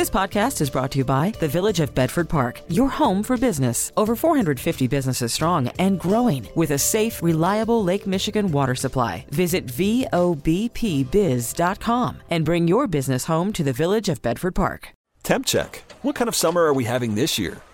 This 0.00 0.08
podcast 0.08 0.62
is 0.62 0.70
brought 0.70 0.92
to 0.92 0.98
you 1.00 1.04
by 1.04 1.34
the 1.40 1.46
Village 1.46 1.78
of 1.78 1.94
Bedford 1.94 2.26
Park, 2.26 2.62
your 2.68 2.88
home 2.88 3.22
for 3.22 3.36
business. 3.36 3.92
Over 3.98 4.16
450 4.16 4.86
businesses 4.86 5.34
strong 5.34 5.68
and 5.78 6.00
growing 6.00 6.48
with 6.54 6.70
a 6.70 6.78
safe, 6.78 7.22
reliable 7.22 7.84
Lake 7.84 8.06
Michigan 8.06 8.50
water 8.50 8.74
supply. 8.74 9.26
Visit 9.28 9.66
VOBPBiz.com 9.66 10.70
and 12.30 12.44
bring 12.46 12.66
your 12.66 12.86
business 12.86 13.26
home 13.26 13.52
to 13.52 13.62
the 13.62 13.74
Village 13.74 14.08
of 14.08 14.22
Bedford 14.22 14.54
Park. 14.54 14.88
Temp 15.22 15.44
check. 15.44 15.84
What 16.00 16.14
kind 16.14 16.28
of 16.28 16.34
summer 16.34 16.62
are 16.62 16.72
we 16.72 16.84
having 16.84 17.14
this 17.14 17.38
year? 17.38 17.60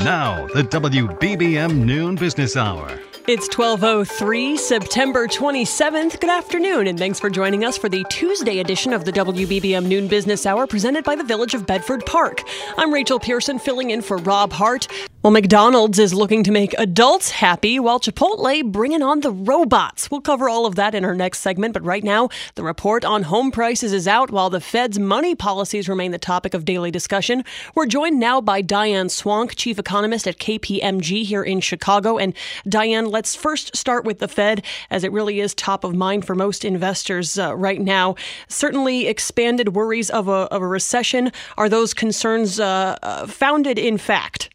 Now, 0.00 0.48
the 0.48 0.62
WBBM 0.64 1.84
Noon 1.84 2.16
Business 2.16 2.56
Hour. 2.56 2.98
It's 3.28 3.46
1203, 3.56 4.56
September 4.56 5.28
27th. 5.28 6.20
Good 6.20 6.30
afternoon, 6.30 6.88
and 6.88 6.98
thanks 6.98 7.20
for 7.20 7.30
joining 7.30 7.64
us 7.64 7.78
for 7.78 7.88
the 7.88 8.04
Tuesday 8.10 8.58
edition 8.58 8.92
of 8.92 9.04
the 9.04 9.12
WBBM 9.12 9.86
Noon 9.86 10.08
Business 10.08 10.46
Hour 10.46 10.66
presented 10.66 11.04
by 11.04 11.14
the 11.14 11.22
Village 11.22 11.54
of 11.54 11.64
Bedford 11.64 12.04
Park. 12.06 12.42
I'm 12.76 12.92
Rachel 12.92 13.20
Pearson 13.20 13.58
filling 13.58 13.90
in 13.90 14.02
for 14.02 14.18
Rob 14.18 14.52
Hart. 14.52 14.88
Well, 15.24 15.32
McDonald's 15.32 15.98
is 15.98 16.12
looking 16.12 16.44
to 16.44 16.52
make 16.52 16.74
adults 16.76 17.30
happy 17.30 17.80
while 17.80 17.98
Chipotle 17.98 18.70
bringing 18.70 19.00
on 19.00 19.20
the 19.20 19.30
robots. 19.30 20.10
We'll 20.10 20.20
cover 20.20 20.50
all 20.50 20.66
of 20.66 20.74
that 20.74 20.94
in 20.94 21.02
our 21.02 21.14
next 21.14 21.38
segment, 21.38 21.72
but 21.72 21.82
right 21.82 22.04
now, 22.04 22.28
the 22.56 22.62
report 22.62 23.06
on 23.06 23.22
home 23.22 23.50
prices 23.50 23.94
is 23.94 24.06
out 24.06 24.30
while 24.30 24.50
the 24.50 24.60
Fed's 24.60 24.98
money 24.98 25.34
policies 25.34 25.88
remain 25.88 26.10
the 26.10 26.18
topic 26.18 26.52
of 26.52 26.66
daily 26.66 26.90
discussion. 26.90 27.42
We're 27.74 27.86
joined 27.86 28.20
now 28.20 28.42
by 28.42 28.60
Diane 28.60 29.06
Swonk, 29.06 29.56
chief 29.56 29.78
economist 29.78 30.28
at 30.28 30.38
KPMG 30.38 31.24
here 31.24 31.42
in 31.42 31.60
Chicago. 31.60 32.18
And 32.18 32.34
Diane, 32.68 33.06
let's 33.06 33.34
first 33.34 33.74
start 33.74 34.04
with 34.04 34.18
the 34.18 34.28
Fed, 34.28 34.62
as 34.90 35.04
it 35.04 35.12
really 35.12 35.40
is 35.40 35.54
top 35.54 35.84
of 35.84 35.94
mind 35.94 36.26
for 36.26 36.34
most 36.34 36.66
investors 36.66 37.38
uh, 37.38 37.56
right 37.56 37.80
now. 37.80 38.14
Certainly, 38.48 39.06
expanded 39.06 39.74
worries 39.74 40.10
of 40.10 40.28
a, 40.28 40.52
of 40.52 40.60
a 40.60 40.66
recession. 40.66 41.32
Are 41.56 41.70
those 41.70 41.94
concerns 41.94 42.60
uh, 42.60 42.98
uh, 43.02 43.26
founded 43.26 43.78
in 43.78 43.96
fact? 43.96 44.50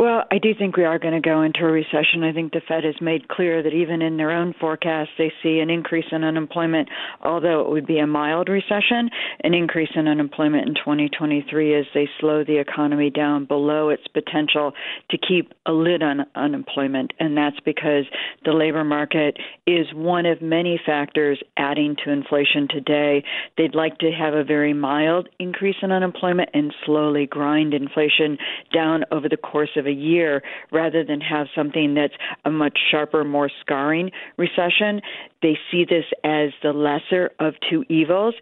Well, 0.00 0.24
I 0.32 0.38
do 0.38 0.54
think 0.58 0.78
we 0.78 0.86
are 0.86 0.98
going 0.98 1.12
to 1.12 1.20
go 1.20 1.42
into 1.42 1.60
a 1.60 1.70
recession. 1.70 2.24
I 2.24 2.32
think 2.32 2.54
the 2.54 2.62
Fed 2.66 2.84
has 2.84 2.94
made 3.02 3.28
clear 3.28 3.62
that 3.62 3.74
even 3.74 4.00
in 4.00 4.16
their 4.16 4.30
own 4.30 4.54
forecast, 4.58 5.10
they 5.18 5.30
see 5.42 5.58
an 5.58 5.68
increase 5.68 6.06
in 6.10 6.24
unemployment, 6.24 6.88
although 7.22 7.60
it 7.60 7.68
would 7.68 7.86
be 7.86 7.98
a 7.98 8.06
mild 8.06 8.48
recession, 8.48 9.10
an 9.44 9.52
increase 9.52 9.90
in 9.94 10.08
unemployment 10.08 10.66
in 10.66 10.74
2023 10.74 11.74
as 11.78 11.84
they 11.92 12.08
slow 12.18 12.42
the 12.42 12.56
economy 12.56 13.10
down 13.10 13.44
below 13.44 13.90
its 13.90 14.08
potential 14.08 14.72
to 15.10 15.18
keep 15.18 15.52
a 15.66 15.72
lid 15.72 16.02
on 16.02 16.24
unemployment. 16.34 17.12
And 17.20 17.36
that's 17.36 17.60
because 17.62 18.06
the 18.46 18.52
labor 18.52 18.84
market 18.84 19.36
is 19.66 19.86
one 19.92 20.24
of 20.24 20.40
many 20.40 20.80
factors 20.86 21.42
adding 21.58 21.94
to 22.06 22.10
inflation 22.10 22.68
today. 22.70 23.22
They'd 23.58 23.74
like 23.74 23.98
to 23.98 24.10
have 24.12 24.32
a 24.32 24.44
very 24.44 24.72
mild 24.72 25.28
increase 25.38 25.76
in 25.82 25.92
unemployment 25.92 26.48
and 26.54 26.72
slowly 26.86 27.26
grind 27.26 27.74
inflation 27.74 28.38
down 28.72 29.04
over 29.12 29.28
the 29.28 29.36
course 29.36 29.68
of 29.76 29.89
a 29.90 29.92
year 29.92 30.42
rather 30.70 31.04
than 31.04 31.20
have 31.20 31.48
something 31.54 31.94
that's 31.94 32.14
a 32.44 32.50
much 32.50 32.78
sharper, 32.90 33.24
more 33.24 33.50
scarring 33.60 34.10
recession. 34.36 35.00
They 35.42 35.58
see 35.70 35.84
this 35.84 36.04
as 36.24 36.50
the 36.62 36.72
lesser 36.72 37.30
of 37.38 37.54
two 37.68 37.84
evils. 37.88 38.34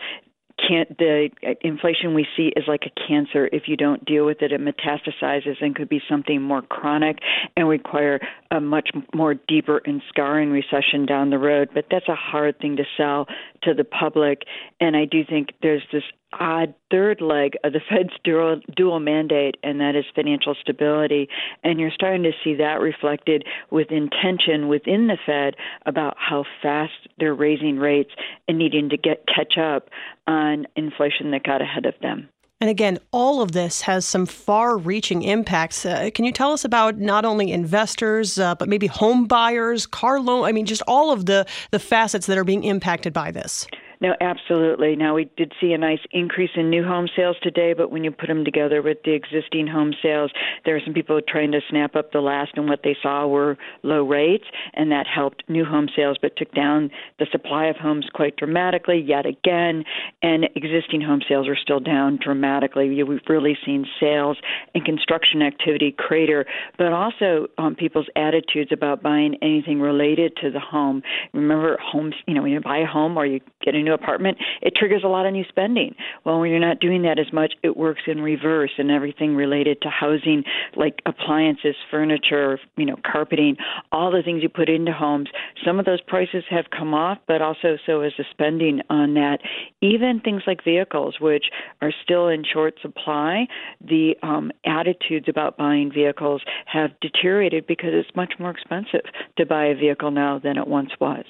Can't 0.58 0.98
the 0.98 1.30
inflation 1.60 2.14
we 2.14 2.26
see 2.36 2.50
is 2.56 2.64
like 2.66 2.82
a 2.84 3.06
cancer. 3.06 3.48
If 3.52 3.68
you 3.68 3.76
don't 3.76 4.04
deal 4.04 4.26
with 4.26 4.42
it 4.42 4.50
it 4.50 4.60
metastasizes 4.60 5.56
and 5.60 5.74
could 5.76 5.88
be 5.88 6.02
something 6.08 6.42
more 6.42 6.62
chronic 6.62 7.18
and 7.56 7.68
require 7.68 8.18
a 8.50 8.60
much 8.60 8.90
more 9.14 9.34
deeper 9.34 9.80
and 9.84 10.02
scarring 10.08 10.50
recession 10.50 11.06
down 11.06 11.30
the 11.30 11.38
road. 11.38 11.68
But 11.72 11.86
that's 11.90 12.08
a 12.08 12.16
hard 12.16 12.58
thing 12.58 12.76
to 12.76 12.84
sell 12.96 13.26
to 13.62 13.72
the 13.72 13.84
public. 13.84 14.42
And 14.80 14.96
i 14.96 15.04
do 15.04 15.24
think 15.24 15.50
there's 15.62 15.84
this 15.92 16.02
odd 16.32 16.74
third 16.90 17.20
leg 17.20 17.54
of 17.64 17.72
the 17.72 17.80
Fed's 17.88 18.14
dual, 18.24 18.60
dual 18.76 19.00
mandate, 19.00 19.56
and 19.62 19.80
that 19.80 19.96
is 19.96 20.04
financial 20.14 20.54
stability. 20.60 21.28
And 21.64 21.80
you're 21.80 21.90
starting 21.90 22.22
to 22.24 22.32
see 22.44 22.54
that 22.56 22.80
reflected 22.80 23.44
with 23.70 23.90
intention 23.90 24.68
within 24.68 25.06
the 25.06 25.18
Fed 25.26 25.54
about 25.86 26.16
how 26.18 26.44
fast 26.62 26.92
they're 27.18 27.34
raising 27.34 27.78
rates 27.78 28.10
and 28.46 28.58
needing 28.58 28.88
to 28.90 28.96
get 28.96 29.24
catch 29.26 29.58
up 29.58 29.88
on 30.26 30.66
inflation 30.76 31.30
that 31.32 31.42
got 31.44 31.62
ahead 31.62 31.86
of 31.86 31.94
them. 32.02 32.28
And 32.60 32.68
again, 32.68 32.98
all 33.12 33.40
of 33.40 33.52
this 33.52 33.82
has 33.82 34.04
some 34.04 34.26
far 34.26 34.76
reaching 34.76 35.22
impacts. 35.22 35.86
Uh, 35.86 36.10
can 36.12 36.24
you 36.24 36.32
tell 36.32 36.52
us 36.52 36.64
about 36.64 36.98
not 36.98 37.24
only 37.24 37.52
investors, 37.52 38.36
uh, 38.36 38.56
but 38.56 38.68
maybe 38.68 38.88
home 38.88 39.26
buyers, 39.26 39.86
car 39.86 40.18
loan? 40.18 40.44
I 40.44 40.50
mean, 40.50 40.66
just 40.66 40.82
all 40.88 41.12
of 41.12 41.26
the, 41.26 41.46
the 41.70 41.78
facets 41.78 42.26
that 42.26 42.36
are 42.36 42.44
being 42.44 42.64
impacted 42.64 43.12
by 43.12 43.30
this? 43.30 43.68
No, 44.00 44.14
absolutely. 44.20 44.94
Now, 44.94 45.14
we 45.14 45.28
did 45.36 45.52
see 45.60 45.72
a 45.72 45.78
nice 45.78 45.98
increase 46.12 46.50
in 46.54 46.70
new 46.70 46.84
home 46.84 47.08
sales 47.16 47.36
today, 47.42 47.72
but 47.72 47.90
when 47.90 48.04
you 48.04 48.12
put 48.12 48.28
them 48.28 48.44
together 48.44 48.80
with 48.80 48.98
the 49.04 49.12
existing 49.12 49.66
home 49.66 49.92
sales, 50.00 50.30
there 50.64 50.76
are 50.76 50.80
some 50.84 50.94
people 50.94 51.20
trying 51.26 51.50
to 51.52 51.60
snap 51.68 51.96
up 51.96 52.12
the 52.12 52.20
last, 52.20 52.52
and 52.54 52.68
what 52.68 52.82
they 52.84 52.96
saw 53.02 53.26
were 53.26 53.58
low 53.82 54.04
rates, 54.04 54.44
and 54.74 54.92
that 54.92 55.06
helped 55.12 55.42
new 55.48 55.64
home 55.64 55.88
sales, 55.96 56.16
but 56.22 56.36
took 56.36 56.54
down 56.54 56.90
the 57.18 57.26
supply 57.32 57.66
of 57.66 57.76
homes 57.76 58.06
quite 58.14 58.36
dramatically 58.36 58.98
yet 59.04 59.26
again, 59.26 59.82
and 60.22 60.48
existing 60.54 61.00
home 61.00 61.20
sales 61.28 61.48
are 61.48 61.56
still 61.56 61.80
down 61.80 62.20
dramatically. 62.22 63.02
We've 63.02 63.20
really 63.28 63.58
seen 63.66 63.84
sales 63.98 64.36
and 64.74 64.84
construction 64.84 65.42
activity 65.42 65.92
crater, 65.96 66.46
but 66.76 66.92
also 66.92 67.48
um, 67.58 67.74
people's 67.74 68.08
attitudes 68.14 68.70
about 68.70 69.02
buying 69.02 69.36
anything 69.42 69.80
related 69.80 70.36
to 70.36 70.52
the 70.52 70.60
home. 70.60 71.02
Remember, 71.32 71.78
homes, 71.82 72.14
you 72.28 72.34
know, 72.34 72.42
when 72.42 72.52
you 72.52 72.60
buy 72.60 72.78
a 72.78 72.86
home 72.86 73.16
or 73.16 73.26
you 73.26 73.40
get 73.64 73.74
a 73.74 73.87
new 73.88 73.94
apartment, 73.94 74.38
it 74.62 74.74
triggers 74.76 75.02
a 75.04 75.08
lot 75.08 75.26
of 75.26 75.32
new 75.32 75.44
spending. 75.48 75.94
Well, 76.24 76.40
when 76.40 76.50
you're 76.50 76.60
not 76.60 76.80
doing 76.80 77.02
that 77.02 77.18
as 77.18 77.32
much, 77.32 77.54
it 77.62 77.76
works 77.76 78.02
in 78.06 78.20
reverse, 78.20 78.72
and 78.78 78.90
everything 78.90 79.34
related 79.34 79.80
to 79.82 79.88
housing, 79.88 80.44
like 80.76 81.00
appliances, 81.06 81.74
furniture, 81.90 82.58
you 82.76 82.84
know, 82.84 82.96
carpeting, 83.10 83.56
all 83.92 84.10
the 84.10 84.22
things 84.22 84.42
you 84.42 84.48
put 84.48 84.68
into 84.68 84.92
homes. 84.92 85.28
Some 85.64 85.78
of 85.78 85.86
those 85.86 86.00
prices 86.00 86.44
have 86.50 86.66
come 86.76 86.94
off, 86.94 87.18
but 87.26 87.42
also 87.42 87.76
so 87.86 88.02
is 88.02 88.12
the 88.18 88.24
spending 88.30 88.80
on 88.90 89.14
that. 89.14 89.38
Even 89.80 90.20
things 90.20 90.42
like 90.46 90.62
vehicles, 90.64 91.16
which 91.20 91.46
are 91.80 91.92
still 92.04 92.28
in 92.28 92.44
short 92.44 92.74
supply, 92.82 93.46
the 93.80 94.14
um, 94.22 94.50
attitudes 94.64 95.26
about 95.28 95.56
buying 95.56 95.90
vehicles 95.92 96.42
have 96.66 96.90
deteriorated 97.00 97.66
because 97.66 97.90
it's 97.92 98.14
much 98.14 98.34
more 98.38 98.50
expensive 98.50 99.06
to 99.36 99.46
buy 99.46 99.66
a 99.66 99.74
vehicle 99.74 100.10
now 100.10 100.38
than 100.38 100.58
it 100.58 100.66
once 100.66 100.90
was. 101.00 101.24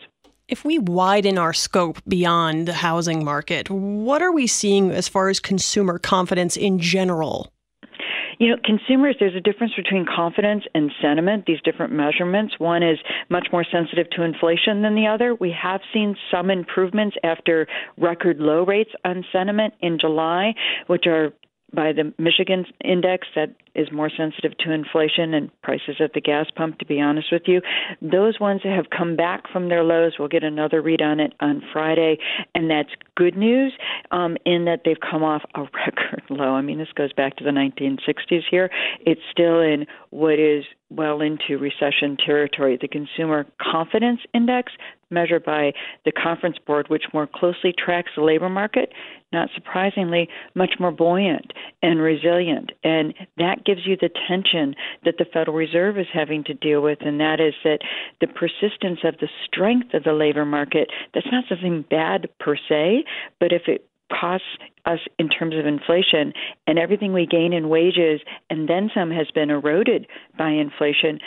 If 0.48 0.64
we 0.64 0.78
widen 0.78 1.36
our 1.36 1.52
scope 1.52 2.00
beyond 2.08 2.66
the 2.66 2.72
housing 2.72 3.22
market, 3.22 3.68
what 3.68 4.22
are 4.22 4.32
we 4.32 4.46
seeing 4.46 4.90
as 4.90 5.06
far 5.06 5.28
as 5.28 5.40
consumer 5.40 5.98
confidence 5.98 6.56
in 6.56 6.78
general? 6.78 7.52
You 8.38 8.50
know, 8.50 8.56
consumers, 8.64 9.16
there's 9.20 9.34
a 9.34 9.40
difference 9.40 9.74
between 9.76 10.06
confidence 10.06 10.64
and 10.74 10.90
sentiment, 11.02 11.44
these 11.46 11.60
different 11.64 11.92
measurements. 11.92 12.54
One 12.58 12.82
is 12.82 12.98
much 13.28 13.48
more 13.52 13.64
sensitive 13.70 14.08
to 14.12 14.22
inflation 14.22 14.80
than 14.80 14.94
the 14.94 15.06
other. 15.06 15.34
We 15.34 15.54
have 15.60 15.82
seen 15.92 16.16
some 16.30 16.48
improvements 16.48 17.16
after 17.24 17.66
record 17.98 18.38
low 18.38 18.64
rates 18.64 18.92
on 19.04 19.26
sentiment 19.30 19.74
in 19.82 19.98
July, 20.00 20.54
which 20.86 21.06
are 21.06 21.34
by 21.74 21.92
the 21.92 22.14
Michigan 22.16 22.64
index 22.82 23.26
that 23.34 23.54
is 23.78 23.92
more 23.92 24.10
sensitive 24.14 24.56
to 24.58 24.72
inflation 24.72 25.32
and 25.34 25.50
prices 25.62 25.96
at 26.00 26.12
the 26.12 26.20
gas 26.20 26.46
pump, 26.54 26.78
to 26.78 26.84
be 26.84 27.00
honest 27.00 27.28
with 27.30 27.42
you. 27.46 27.60
Those 28.02 28.40
ones 28.40 28.60
that 28.64 28.74
have 28.74 28.90
come 28.90 29.16
back 29.16 29.44
from 29.52 29.68
their 29.68 29.84
lows, 29.84 30.14
we'll 30.18 30.28
get 30.28 30.44
another 30.44 30.82
read 30.82 31.00
on 31.00 31.20
it 31.20 31.32
on 31.40 31.62
Friday, 31.72 32.18
and 32.54 32.70
that's 32.70 32.90
good 33.16 33.36
news 33.36 33.72
um, 34.10 34.36
in 34.44 34.64
that 34.64 34.82
they've 34.84 35.00
come 35.00 35.22
off 35.22 35.42
a 35.54 35.62
record 35.86 36.22
low. 36.28 36.54
I 36.54 36.60
mean, 36.60 36.78
this 36.78 36.88
goes 36.94 37.12
back 37.12 37.36
to 37.36 37.44
the 37.44 37.50
1960s 37.50 38.42
here. 38.50 38.70
It's 39.00 39.20
still 39.30 39.60
in 39.60 39.86
what 40.10 40.38
is 40.38 40.64
well 40.90 41.20
into 41.20 41.58
recession 41.58 42.16
territory. 42.24 42.78
The 42.80 42.88
Consumer 42.88 43.46
Confidence 43.60 44.20
Index, 44.34 44.72
measured 45.10 45.44
by 45.44 45.72
the 46.04 46.12
Conference 46.12 46.56
Board, 46.66 46.88
which 46.88 47.04
more 47.12 47.26
closely 47.26 47.74
tracks 47.76 48.10
the 48.16 48.22
labor 48.22 48.48
market, 48.48 48.92
not 49.32 49.50
surprisingly, 49.54 50.28
much 50.54 50.74
more 50.78 50.90
buoyant 50.90 51.52
and 51.82 52.00
resilient. 52.00 52.72
And 52.84 53.14
that 53.36 53.64
gives 53.68 53.86
you 53.86 53.96
the 54.00 54.08
tension 54.26 54.74
that 55.04 55.16
the 55.18 55.26
Federal 55.26 55.56
Reserve 55.56 55.98
is 55.98 56.06
having 56.12 56.42
to 56.44 56.54
deal 56.54 56.80
with, 56.80 56.98
and 57.02 57.20
that 57.20 57.38
is 57.38 57.52
that 57.64 57.80
the 58.22 58.26
persistence 58.26 59.00
of 59.04 59.16
the 59.20 59.28
strength 59.44 59.92
of 59.92 60.04
the 60.04 60.12
labor 60.12 60.46
market, 60.46 60.88
that's 61.12 61.26
not 61.30 61.44
something 61.50 61.84
bad 61.90 62.28
per 62.40 62.56
se, 62.56 63.04
but 63.38 63.52
if 63.52 63.62
it 63.66 63.87
costs 64.08 64.46
us 64.88 65.00
in 65.18 65.28
terms 65.28 65.54
of 65.54 65.66
inflation, 65.66 66.32
and 66.66 66.78
everything 66.78 67.12
we 67.12 67.26
gain 67.26 67.52
in 67.52 67.68
wages 67.68 68.20
and 68.48 68.68
then 68.68 68.90
some 68.94 69.10
has 69.10 69.30
been 69.34 69.50
eroded 69.50 70.06
by 70.36 70.50
inflation, 70.50 71.18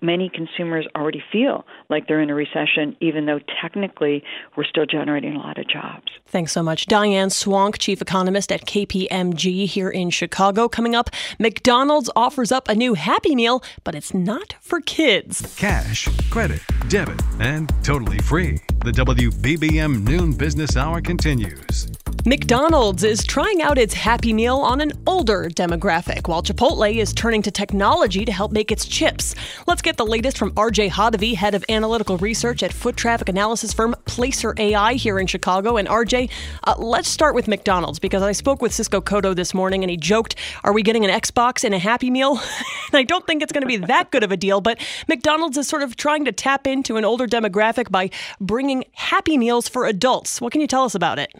many 0.00 0.30
consumers 0.32 0.86
already 0.96 1.22
feel 1.30 1.66
like 1.90 2.08
they're 2.08 2.20
in 2.20 2.30
a 2.30 2.34
recession, 2.34 2.96
even 3.00 3.26
though 3.26 3.40
technically 3.60 4.22
we're 4.56 4.64
still 4.64 4.86
generating 4.86 5.34
a 5.36 5.38
lot 5.38 5.58
of 5.58 5.68
jobs. 5.68 6.06
Thanks 6.26 6.52
so 6.52 6.62
much. 6.62 6.86
Diane 6.86 7.28
Swonk, 7.28 7.78
chief 7.78 8.00
economist 8.00 8.50
at 8.50 8.64
KPMG 8.64 9.66
here 9.66 9.90
in 9.90 10.10
Chicago. 10.10 10.68
Coming 10.68 10.94
up, 10.94 11.10
McDonald's 11.38 12.10
offers 12.16 12.50
up 12.50 12.68
a 12.68 12.74
new 12.74 12.94
Happy 12.94 13.34
Meal, 13.34 13.62
but 13.84 13.94
it's 13.94 14.14
not 14.14 14.54
for 14.60 14.80
kids. 14.80 15.54
Cash, 15.56 16.08
credit, 16.30 16.60
debit, 16.88 17.20
and 17.38 17.70
totally 17.82 18.18
free. 18.18 18.58
The 18.84 18.92
WBBM 18.92 20.04
Noon 20.04 20.32
Business 20.32 20.76
Hour 20.76 21.02
continues. 21.02 21.99
McDonald's 22.26 23.02
is 23.02 23.24
trying 23.24 23.62
out 23.62 23.78
its 23.78 23.94
Happy 23.94 24.34
Meal 24.34 24.58
on 24.58 24.82
an 24.82 24.92
older 25.06 25.48
demographic, 25.48 26.28
while 26.28 26.42
Chipotle 26.42 26.94
is 26.94 27.14
turning 27.14 27.40
to 27.40 27.50
technology 27.50 28.26
to 28.26 28.32
help 28.32 28.52
make 28.52 28.70
its 28.70 28.86
chips. 28.86 29.34
Let's 29.66 29.80
get 29.80 29.96
the 29.96 30.04
latest 30.04 30.36
from 30.36 30.52
RJ 30.52 30.90
Hottovy, 30.90 31.34
head 31.34 31.54
of 31.54 31.64
analytical 31.70 32.18
research 32.18 32.62
at 32.62 32.74
foot 32.74 32.94
traffic 32.94 33.30
analysis 33.30 33.72
firm 33.72 33.96
Placer 34.04 34.54
AI 34.58 34.94
here 34.94 35.18
in 35.18 35.26
Chicago. 35.26 35.78
And 35.78 35.88
RJ, 35.88 36.30
uh, 36.64 36.74
let's 36.76 37.08
start 37.08 37.34
with 37.34 37.48
McDonald's 37.48 37.98
because 37.98 38.22
I 38.22 38.32
spoke 38.32 38.60
with 38.60 38.74
Cisco 38.74 39.00
Cotto 39.00 39.34
this 39.34 39.54
morning 39.54 39.82
and 39.82 39.90
he 39.90 39.96
joked, 39.96 40.34
Are 40.62 40.74
we 40.74 40.82
getting 40.82 41.06
an 41.06 41.10
Xbox 41.10 41.64
and 41.64 41.74
a 41.74 41.78
Happy 41.78 42.10
Meal? 42.10 42.32
and 42.88 42.98
I 42.98 43.02
don't 43.02 43.26
think 43.26 43.42
it's 43.42 43.52
going 43.52 43.62
to 43.62 43.66
be 43.66 43.78
that 43.78 44.10
good 44.10 44.24
of 44.24 44.30
a 44.30 44.36
deal, 44.36 44.60
but 44.60 44.78
McDonald's 45.08 45.56
is 45.56 45.66
sort 45.66 45.82
of 45.82 45.96
trying 45.96 46.26
to 46.26 46.32
tap 46.32 46.66
into 46.66 46.98
an 46.98 47.04
older 47.06 47.26
demographic 47.26 47.90
by 47.90 48.10
bringing 48.42 48.84
Happy 48.92 49.38
Meals 49.38 49.70
for 49.70 49.86
adults. 49.86 50.38
What 50.38 50.52
can 50.52 50.60
you 50.60 50.66
tell 50.66 50.84
us 50.84 50.94
about 50.94 51.18
it? 51.18 51.32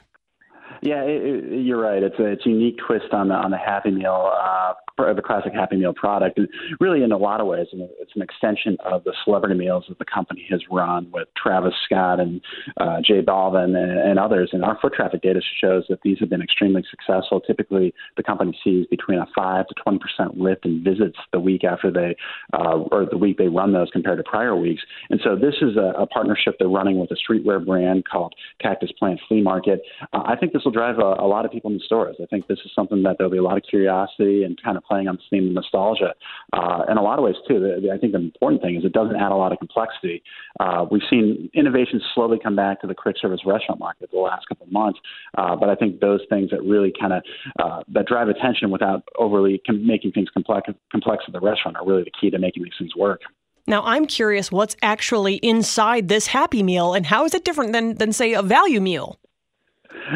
Yeah, 0.82 1.03
it, 1.03 1.23
it, 1.23 1.65
you're 1.65 1.81
right. 1.81 2.03
It's 2.03 2.19
a 2.19 2.25
it's 2.25 2.47
a 2.47 2.49
unique 2.49 2.79
twist 2.87 3.12
on 3.12 3.29
the 3.29 3.35
on 3.35 3.50
the 3.50 3.59
Happy 3.59 3.91
Meal, 3.91 4.32
uh, 4.32 4.73
the 4.97 5.23
classic 5.23 5.53
Happy 5.53 5.77
Meal 5.77 5.93
product, 5.93 6.38
and 6.38 6.49
really 6.79 7.03
in 7.03 7.12
a 7.12 7.17
lot 7.17 7.41
of 7.41 7.47
ways, 7.47 7.67
it's 7.73 8.12
an 8.15 8.23
extension 8.23 8.77
of 8.85 9.05
the 9.05 9.15
celebrity 9.25 9.55
meals 9.55 9.85
that 9.88 9.99
the 9.99 10.05
company 10.05 10.47
has 10.50 10.61
run 10.71 11.11
with 11.12 11.29
Travis 11.37 11.75
Scott 11.85 12.21
and 12.21 12.41
uh, 12.79 12.99
J 13.05 13.23
Balvin 13.23 13.77
and, 13.77 13.99
and 13.99 14.19
others. 14.19 14.50
And 14.53 14.65
our 14.65 14.79
foot 14.81 14.94
traffic 14.94 15.23
data 15.23 15.41
shows 15.61 15.85
that 15.88 16.00
these 16.03 16.19
have 16.21 16.31
been 16.31 16.43
extremely 16.43 16.83
successful. 16.91 17.41
Typically, 17.41 17.94
the 18.17 18.23
company 18.23 18.59
sees 18.65 18.87
between 18.87 19.19
a 19.19 19.26
five 19.35 19.67
to 19.69 19.75
twenty 19.83 19.99
percent 19.99 20.38
lift 20.38 20.65
in 20.65 20.83
visits 20.83 21.19
the 21.33 21.41
week 21.41 21.62
after 21.65 21.91
they 21.91 22.17
uh, 22.55 22.79
or 22.91 23.06
the 23.11 23.19
week 23.19 23.37
they 23.37 23.49
run 23.49 23.73
those 23.73 23.88
compared 23.93 24.19
to 24.19 24.25
prior 24.25 24.56
weeks. 24.56 24.83
And 25.11 25.21
so 25.23 25.37
this 25.37 25.56
is 25.61 25.76
a, 25.76 25.93
a 25.99 26.06
partnership 26.06 26.56
they're 26.59 26.69
running 26.69 26.99
with 26.99 27.11
a 27.11 27.17
streetwear 27.17 27.65
brand 27.65 28.05
called 28.11 28.35
Cactus 28.61 28.93
Plant 28.99 29.21
Flea 29.29 29.43
Market. 29.43 29.83
Uh, 30.12 30.23
I 30.25 30.37
think 30.37 30.53
this 30.53 30.62
will 30.71 30.79
drive 30.81 30.99
a, 30.99 31.23
a 31.23 31.27
lot 31.27 31.45
of 31.45 31.51
people 31.51 31.71
in 31.71 31.79
the 31.79 31.85
stores. 31.85 32.17
I 32.23 32.27
think 32.27 32.47
this 32.47 32.59
is 32.65 32.71
something 32.75 33.03
that 33.03 33.17
there'll 33.19 33.31
be 33.31 33.39
a 33.39 33.43
lot 33.43 33.57
of 33.57 33.65
curiosity 33.69 34.45
and 34.45 34.61
kind 34.63 34.77
of 34.77 34.85
playing 34.85 35.09
on 35.09 35.17
the 35.17 35.23
theme 35.31 35.49
of 35.49 35.55
nostalgia. 35.55 36.15
Uh, 36.53 36.83
in 36.89 36.97
a 36.97 37.03
lot 37.03 37.19
of 37.19 37.25
ways, 37.25 37.35
too, 37.49 37.59
the, 37.61 37.81
the, 37.83 37.93
I 37.93 37.99
think 37.99 38.13
the 38.13 38.19
important 38.19 38.63
thing 38.63 38.77
is 38.77 38.85
it 38.85 38.93
doesn't 38.93 39.17
add 39.17 39.33
a 39.33 39.37
lot 39.37 39.53
of 39.53 39.59
complexity. 39.59 40.23
Uh, 40.59 40.87
we've 40.91 41.03
seen 41.11 41.51
innovations 41.55 42.03
slowly 42.15 42.39
come 42.43 42.57
back 42.57 42.81
to 42.83 42.87
the 42.87 42.95
quick 42.95 43.17
service 43.21 43.41
restaurant 43.45 43.81
market 43.81 44.11
the 44.13 44.19
last 44.19 44.47
couple 44.49 44.67
of 44.67 44.73
months, 44.73 44.99
uh, 45.37 45.57
but 45.57 45.69
I 45.69 45.75
think 45.75 46.01
those 46.01 46.21
things 46.29 46.51
that 46.51 46.63
really 46.63 46.93
kind 46.99 47.13
of 47.13 47.23
uh, 47.59 47.83
that 47.89 48.07
drive 48.07 48.29
attention 48.29 48.71
without 48.71 49.03
overly 49.19 49.61
com- 49.67 49.87
making 49.87 50.13
things 50.13 50.29
complex 50.33 50.69
complex 50.91 51.25
at 51.27 51.33
the 51.33 51.41
restaurant 51.41 51.77
are 51.77 51.87
really 51.87 52.05
the 52.05 52.13
key 52.21 52.31
to 52.31 52.39
making 52.39 52.63
these 52.65 52.73
things 52.79 52.95
work. 52.97 53.23
Now, 53.67 53.83
I'm 53.85 54.07
curious 54.07 54.51
what's 54.51 54.75
actually 54.83 55.37
inside 55.37 56.09
this 56.09 56.27
Happy 56.27 56.63
Meal 56.63 56.93
and 56.93 57.07
how 57.07 57.25
is 57.25 57.35
it 57.35 57.45
different 57.45 57.73
than, 57.73 57.95
than 57.95 58.13
say, 58.13 58.33
a 58.33 58.43
value 58.43 58.81
meal? 58.81 59.20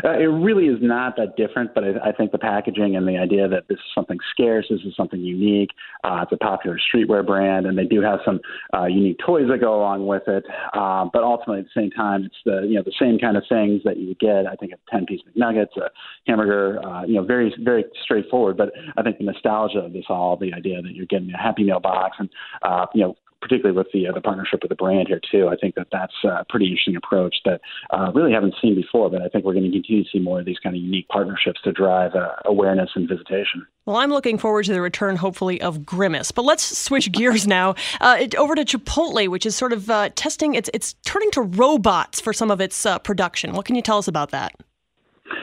Uh, 0.04 0.18
it 0.18 0.24
really 0.24 0.66
is 0.66 0.78
not 0.80 1.16
that 1.16 1.36
different, 1.36 1.74
but 1.74 1.84
I, 1.84 2.08
I 2.08 2.12
think 2.12 2.32
the 2.32 2.38
packaging 2.38 2.96
and 2.96 3.06
the 3.06 3.16
idea 3.16 3.48
that 3.48 3.68
this 3.68 3.76
is 3.76 3.92
something 3.94 4.18
scarce, 4.30 4.66
this 4.70 4.80
is 4.80 4.94
something 4.96 5.20
unique. 5.20 5.70
Uh, 6.02 6.20
it's 6.22 6.32
a 6.32 6.36
popular 6.36 6.78
streetwear 6.78 7.24
brand, 7.26 7.66
and 7.66 7.76
they 7.76 7.84
do 7.84 8.00
have 8.00 8.20
some 8.24 8.40
uh, 8.72 8.86
unique 8.86 9.18
toys 9.24 9.46
that 9.50 9.60
go 9.60 9.74
along 9.76 10.06
with 10.06 10.22
it. 10.26 10.44
Uh, 10.72 11.06
but 11.12 11.22
ultimately, 11.22 11.60
at 11.60 11.66
the 11.66 11.80
same 11.80 11.90
time, 11.90 12.24
it's 12.24 12.36
the 12.44 12.66
you 12.68 12.74
know 12.74 12.82
the 12.82 12.92
same 13.00 13.18
kind 13.18 13.36
of 13.36 13.44
things 13.48 13.82
that 13.84 13.96
you 13.96 14.08
would 14.08 14.18
get. 14.18 14.46
I 14.46 14.54
think 14.56 14.72
a 14.72 14.90
ten 14.90 15.06
piece 15.06 15.20
McNuggets, 15.36 15.76
a 15.76 15.90
hamburger, 16.26 16.84
uh, 16.84 17.04
you 17.04 17.14
know, 17.14 17.24
very 17.24 17.54
very 17.62 17.84
straightforward. 18.02 18.56
But 18.56 18.72
I 18.96 19.02
think 19.02 19.18
the 19.18 19.24
nostalgia 19.24 19.78
of 19.78 19.92
this 19.92 20.04
all, 20.08 20.36
the 20.36 20.52
idea 20.52 20.82
that 20.82 20.92
you're 20.94 21.06
getting 21.06 21.30
a 21.32 21.38
Happy 21.38 21.64
Meal 21.64 21.80
box, 21.80 22.16
and 22.18 22.28
uh, 22.62 22.86
you 22.94 23.02
know, 23.02 23.16
particularly 23.44 23.76
with 23.76 23.88
the 23.92 24.08
uh, 24.08 24.12
the 24.12 24.22
partnership 24.22 24.60
with 24.62 24.70
the 24.70 24.74
brand 24.74 25.06
here 25.06 25.20
too. 25.30 25.48
I 25.48 25.56
think 25.56 25.74
that 25.74 25.88
that's 25.92 26.14
a 26.24 26.46
pretty 26.48 26.66
interesting 26.66 26.96
approach 26.96 27.36
that 27.44 27.60
uh, 27.90 28.10
really 28.14 28.32
haven't 28.32 28.54
seen 28.60 28.74
before. 28.74 29.10
But 29.10 29.20
I 29.20 29.28
think 29.28 29.44
we're 29.44 29.52
going 29.52 29.70
to 29.70 29.70
continue 29.70 30.02
to 30.02 30.10
see 30.10 30.18
more 30.18 30.40
of 30.40 30.46
these 30.46 30.58
kind 30.58 30.74
of 30.74 30.80
unique 30.80 31.08
partnerships 31.08 31.60
to 31.64 31.72
drive 31.72 32.14
uh, 32.14 32.36
awareness 32.46 32.88
and 32.94 33.06
visitation. 33.06 33.66
Well, 33.84 33.96
I'm 33.96 34.10
looking 34.10 34.38
forward 34.38 34.64
to 34.64 34.72
the 34.72 34.80
return, 34.80 35.16
hopefully, 35.16 35.60
of 35.60 35.84
Grimace. 35.84 36.32
But 36.32 36.46
let's 36.46 36.64
switch 36.64 37.12
gears 37.12 37.46
now 37.46 37.74
uh, 38.00 38.16
it, 38.18 38.34
over 38.36 38.54
to 38.54 38.64
Chipotle, 38.64 39.28
which 39.28 39.44
is 39.44 39.54
sort 39.54 39.74
of 39.74 39.90
uh, 39.90 40.08
testing. 40.14 40.54
It's 40.54 40.70
it's 40.72 40.94
turning 41.04 41.30
to 41.32 41.42
robots 41.42 42.20
for 42.20 42.32
some 42.32 42.50
of 42.50 42.62
its 42.62 42.86
uh, 42.86 42.98
production. 42.98 43.52
What 43.52 43.66
can 43.66 43.76
you 43.76 43.82
tell 43.82 43.98
us 43.98 44.08
about 44.08 44.30
that? 44.30 44.54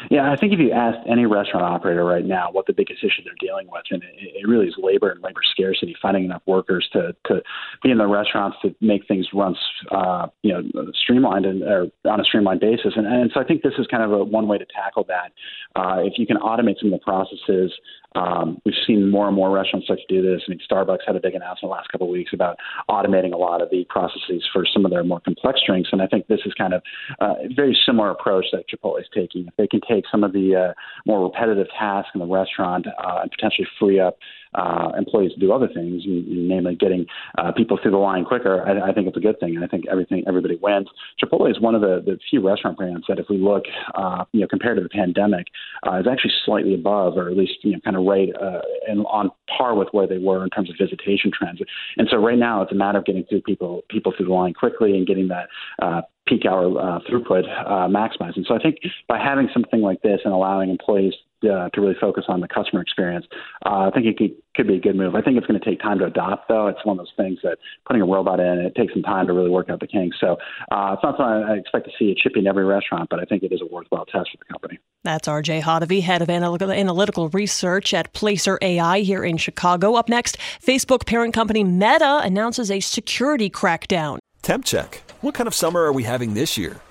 Yeah, 0.09 0.31
I 0.31 0.35
think 0.35 0.53
if 0.53 0.59
you 0.59 0.71
ask 0.71 0.97
any 1.07 1.25
restaurant 1.25 1.65
operator 1.65 2.03
right 2.03 2.25
now 2.25 2.49
what 2.51 2.65
the 2.65 2.73
biggest 2.73 3.03
issue 3.03 3.23
they're 3.23 3.33
dealing 3.39 3.67
with, 3.71 3.83
and 3.91 4.01
it, 4.03 4.09
it 4.17 4.47
really 4.47 4.67
is 4.67 4.75
labor 4.77 5.11
and 5.11 5.21
labor 5.21 5.41
scarcity, 5.51 5.95
finding 6.01 6.25
enough 6.25 6.41
workers 6.45 6.87
to 6.93 7.15
to 7.27 7.41
be 7.83 7.91
in 7.91 7.97
the 7.97 8.07
restaurants 8.07 8.57
to 8.63 8.75
make 8.81 9.07
things 9.07 9.27
run, 9.33 9.55
uh, 9.91 10.27
you 10.41 10.53
know, 10.53 10.91
streamlined 10.93 11.45
and 11.45 11.63
or 11.63 11.87
on 12.05 12.19
a 12.19 12.23
streamlined 12.23 12.59
basis. 12.59 12.93
And, 12.95 13.05
and 13.05 13.31
so 13.33 13.39
I 13.39 13.43
think 13.43 13.61
this 13.61 13.73
is 13.77 13.87
kind 13.87 14.03
of 14.03 14.11
a 14.11 14.23
one 14.23 14.47
way 14.47 14.57
to 14.57 14.65
tackle 14.65 15.05
that. 15.07 15.31
Uh, 15.75 16.01
if 16.01 16.13
you 16.17 16.25
can 16.25 16.37
automate 16.37 16.79
some 16.79 16.91
of 16.91 16.99
the 16.99 17.03
processes, 17.03 17.71
um, 18.15 18.61
we've 18.65 18.75
seen 18.85 19.09
more 19.09 19.27
and 19.27 19.35
more 19.35 19.49
restaurants 19.49 19.87
start 19.87 19.99
to 20.07 20.13
do 20.13 20.21
this. 20.21 20.41
I 20.47 20.51
mean, 20.51 20.59
Starbucks 20.69 21.05
had 21.05 21.15
a 21.15 21.19
big 21.19 21.33
announcement 21.33 21.61
the 21.71 21.75
last 21.75 21.89
couple 21.91 22.07
of 22.07 22.11
weeks 22.11 22.31
about 22.33 22.57
automating 22.89 23.33
a 23.33 23.37
lot 23.37 23.61
of 23.61 23.69
the 23.69 23.85
processes 23.89 24.43
for 24.51 24.65
some 24.65 24.85
of 24.85 24.91
their 24.91 25.03
more 25.03 25.19
complex 25.21 25.61
drinks, 25.65 25.89
and 25.91 26.01
I 26.01 26.07
think 26.07 26.27
this 26.27 26.41
is 26.45 26.53
kind 26.53 26.73
of 26.73 26.81
uh, 27.21 27.35
a 27.43 27.53
very 27.53 27.77
similar 27.85 28.11
approach 28.11 28.45
that 28.51 28.65
Chipotle 28.69 28.99
is 28.99 29.07
taking. 29.13 29.47
If 29.47 29.55
they 29.55 29.67
can 29.67 29.81
take 29.87 30.05
some 30.11 30.23
of 30.23 30.33
the 30.33 30.55
uh, 30.55 30.73
more 31.05 31.23
repetitive 31.23 31.67
tasks 31.77 32.11
in 32.13 32.19
the 32.19 32.27
restaurant 32.27 32.87
uh, 32.87 33.19
and 33.21 33.31
potentially 33.31 33.67
free 33.79 33.99
up 33.99 34.17
uh, 34.55 34.91
employees 34.97 35.33
to 35.33 35.39
do 35.39 35.51
other 35.51 35.67
things, 35.67 36.03
namely 36.05 36.75
getting 36.75 37.05
uh, 37.37 37.51
people 37.51 37.77
through 37.81 37.91
the 37.91 37.97
line 37.97 38.25
quicker, 38.25 38.65
I, 38.67 38.89
I 38.89 38.93
think 38.93 39.07
it's 39.07 39.17
a 39.17 39.21
good 39.21 39.39
thing. 39.39 39.55
And 39.55 39.63
I 39.63 39.67
think 39.67 39.85
everything 39.89 40.23
everybody 40.27 40.57
wins. 40.61 40.87
Chipotle 41.21 41.49
is 41.49 41.59
one 41.59 41.75
of 41.75 41.81
the, 41.81 42.01
the 42.05 42.19
few 42.29 42.45
restaurant 42.45 42.77
brands 42.77 43.05
that, 43.07 43.19
if 43.19 43.27
we 43.29 43.37
look, 43.37 43.63
uh, 43.95 44.25
you 44.31 44.41
know, 44.41 44.47
compared 44.47 44.77
to 44.77 44.83
the 44.83 44.89
pandemic, 44.89 45.47
uh, 45.87 45.99
is 45.99 46.07
actually 46.11 46.33
slightly 46.45 46.73
above, 46.73 47.17
or 47.17 47.29
at 47.29 47.37
least 47.37 47.53
you 47.61 47.73
know, 47.73 47.79
kind 47.83 47.95
of 47.95 48.03
right 48.05 48.29
uh, 48.41 48.61
and 48.87 49.05
on 49.07 49.29
par 49.57 49.75
with 49.75 49.87
where 49.91 50.07
they 50.07 50.17
were 50.17 50.43
in 50.43 50.49
terms 50.49 50.69
of 50.69 50.75
visitation 50.79 51.31
trends. 51.33 51.59
And 51.97 52.07
so 52.09 52.17
right 52.17 52.37
now, 52.37 52.61
it's 52.61 52.71
a 52.71 52.75
matter 52.75 52.99
of 52.99 53.05
getting 53.05 53.23
through 53.25 53.41
people 53.41 53.83
people 53.89 54.13
through 54.15 54.27
the 54.27 54.33
line 54.33 54.53
quickly 54.53 54.97
and 54.97 55.07
getting 55.07 55.27
that 55.29 55.47
uh, 55.81 56.01
peak 56.27 56.45
hour 56.45 56.65
uh, 56.79 56.99
throughput 57.09 57.43
uh, 57.65 57.87
maximized. 57.87 58.37
And 58.37 58.45
so 58.47 58.55
I 58.55 58.59
think 58.59 58.77
by 59.07 59.17
having 59.17 59.49
something 59.53 59.81
like 59.81 60.01
this 60.01 60.21
and 60.23 60.33
allowing 60.33 60.69
employees 60.69 61.13
uh, 61.43 61.69
to 61.69 61.81
really 61.81 61.95
focus 61.99 62.25
on 62.27 62.41
the 62.41 62.47
customer 62.47 62.81
experience, 62.81 63.25
uh, 63.65 63.87
I 63.87 63.91
think 63.91 64.05
it 64.05 64.17
could, 64.17 64.35
could 64.55 64.67
be 64.67 64.75
a 64.75 64.79
good 64.79 64.95
move. 64.95 65.15
I 65.15 65.21
think 65.21 65.37
it's 65.37 65.47
going 65.47 65.59
to 65.59 65.65
take 65.65 65.79
time 65.79 65.99
to 65.99 66.05
adopt, 66.05 66.47
though. 66.47 66.67
It's 66.67 66.83
one 66.85 66.99
of 66.99 67.05
those 67.05 67.13
things 67.17 67.39
that 67.43 67.57
putting 67.85 68.01
a 68.01 68.05
robot 68.05 68.39
in, 68.39 68.59
it 68.59 68.75
takes 68.75 68.93
some 68.93 69.03
time 69.03 69.27
to 69.27 69.33
really 69.33 69.49
work 69.49 69.69
out 69.69 69.79
the 69.79 69.87
kinks. 69.87 70.17
So 70.19 70.37
uh, 70.71 70.93
it's 70.93 71.03
not 71.03 71.17
something 71.17 71.25
I 71.25 71.55
expect 71.57 71.85
to 71.85 71.91
see 71.97 72.11
it 72.11 72.19
shipping 72.21 72.47
every 72.47 72.65
restaurant, 72.65 73.09
but 73.09 73.19
I 73.19 73.25
think 73.25 73.43
it 73.43 73.51
is 73.51 73.61
a 73.61 73.65
worthwhile 73.65 74.05
test 74.05 74.29
for 74.31 74.37
the 74.37 74.45
company. 74.45 74.79
That's 75.03 75.27
RJ 75.27 75.61
Hottovy, 75.61 76.01
head 76.01 76.21
of 76.21 76.29
analytical, 76.29 76.71
analytical 76.71 77.29
research 77.29 77.93
at 77.93 78.13
Placer 78.13 78.59
AI 78.61 78.99
here 78.99 79.23
in 79.23 79.37
Chicago. 79.37 79.95
Up 79.95 80.09
next, 80.09 80.37
Facebook 80.63 81.05
parent 81.05 81.33
company 81.33 81.63
Meta 81.63 82.21
announces 82.23 82.69
a 82.69 82.79
security 82.79 83.49
crackdown. 83.49 84.19
Temp 84.41 84.65
check. 84.65 85.01
What 85.21 85.33
kind 85.35 85.47
of 85.47 85.53
summer 85.53 85.81
are 85.81 85.93
we 85.93 86.03
having 86.03 86.33
this 86.33 86.57
year? 86.57 86.81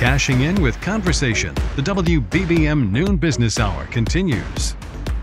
Cashing 0.00 0.40
in 0.40 0.62
with 0.62 0.80
conversation. 0.80 1.54
The 1.76 1.82
WBBM 1.82 2.90
Noon 2.90 3.18
Business 3.18 3.60
Hour 3.60 3.84
continues. 3.88 4.74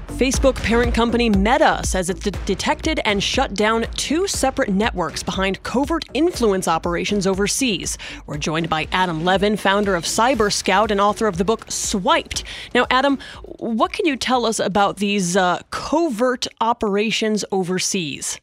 Facebook 0.10 0.54
parent 0.62 0.94
company 0.94 1.32
Meta 1.32 1.82
says 1.84 2.12
it's 2.12 2.30
detected 2.46 3.00
and 3.04 3.24
shut 3.24 3.56
down 3.56 3.88
two 3.96 4.28
separate 4.28 4.70
networks 4.70 5.24
behind 5.24 5.64
covert 5.64 6.06
influence 6.14 6.68
operations 6.68 7.26
overseas. 7.26 7.98
We're 8.28 8.38
joined 8.38 8.70
by 8.70 8.88
Adam 8.92 9.26
Levin, 9.26 9.58
founder 9.58 9.96
of 9.96 10.04
Cyber 10.04 10.54
Scout 10.54 10.92
and 10.92 11.02
author 11.02 11.26
of 11.26 11.40
the 11.40 11.44
book 11.44 11.66
Swiped. 11.72 12.44
Now, 12.76 12.86
Adam, 12.92 13.18
what 13.58 13.94
can 13.94 14.06
you 14.06 14.16
tell 14.16 14.46
us 14.46 14.60
about 14.60 14.98
these 14.98 15.36
uh, 15.36 15.64
covert 15.72 16.46
operations 16.62 17.44
overseas? 17.52 18.40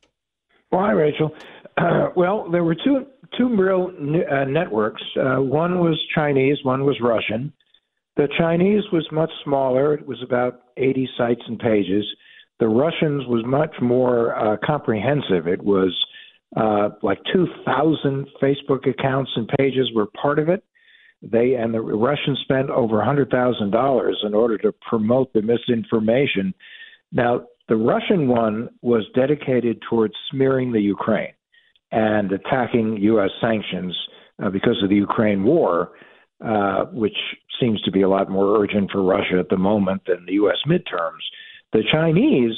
Well, 0.73 0.81
hi, 0.81 0.91
Rachel. 0.91 1.33
Uh, 1.77 2.09
well, 2.17 2.51
there 2.51 2.65
were 2.65 2.75
two 2.75 3.07
two 3.39 3.55
real 3.57 3.91
uh, 4.31 4.45
networks. 4.45 5.03
Uh, 5.17 5.41
one 5.41 5.79
was 5.79 6.01
Chinese, 6.15 6.59
one 6.63 6.85
was 6.85 6.97
Russian. 7.01 7.53
The 8.17 8.29
Chinese 8.39 8.85
was 8.93 9.07
much 9.11 9.31
smaller. 9.43 9.95
It 9.95 10.07
was 10.07 10.23
about 10.23 10.63
80 10.77 11.09
sites 11.19 11.41
and 11.47 11.59
pages. 11.59 12.05
The 12.61 12.69
Russians 12.69 13.27
was 13.27 13.45
much 13.45 13.75
more 13.83 14.37
uh, 14.37 14.57
comprehensive. 14.65 15.49
It 15.49 15.63
was 15.63 15.93
uh, 16.57 16.91
like 17.03 17.19
2,000 17.33 18.29
Facebook 18.41 18.89
accounts 18.89 19.33
and 19.35 19.49
pages 19.59 19.91
were 19.95 20.07
part 20.07 20.39
of 20.39 20.49
it. 20.49 20.63
They 21.23 21.55
and 21.55 21.73
the 21.75 21.81
Russians 21.81 22.39
spent 22.43 22.71
over 22.71 22.97
$100,000 22.97 24.13
in 24.27 24.35
order 24.35 24.59
to 24.59 24.73
promote 24.89 25.33
the 25.33 25.43
misinformation. 25.43 26.55
Now, 27.11 27.47
the 27.69 27.77
Russian 27.77 28.29
one 28.29 28.69
was 28.83 29.05
dedicated 29.15 29.83
towards 29.89 30.15
smearing 30.31 30.71
the 30.71 30.81
Ukraine 30.81 31.33
and 31.95 32.33
attacking 32.33 32.97
U.S. 33.03 33.31
sanctions 33.41 33.97
uh, 34.43 34.51
because 34.51 34.83
of 34.83 34.89
the 34.89 34.97
Ukraine 34.97 35.45
war, 35.45 35.93
uh, 36.45 36.87
which 36.87 37.17
seems 37.61 37.81
to 37.83 37.93
be 37.93 38.03
a 38.03 38.09
lot 38.09 38.29
more 38.29 38.61
urgent 38.61 38.91
for 38.91 39.03
Russia 39.03 39.39
at 39.39 39.49
the 39.49 39.57
moment 39.57 40.03
than 40.07 40.27
the 40.27 40.33
U.S. 40.35 40.59
midterms. 40.69 41.23
The 41.73 41.85
Chinese 41.93 42.55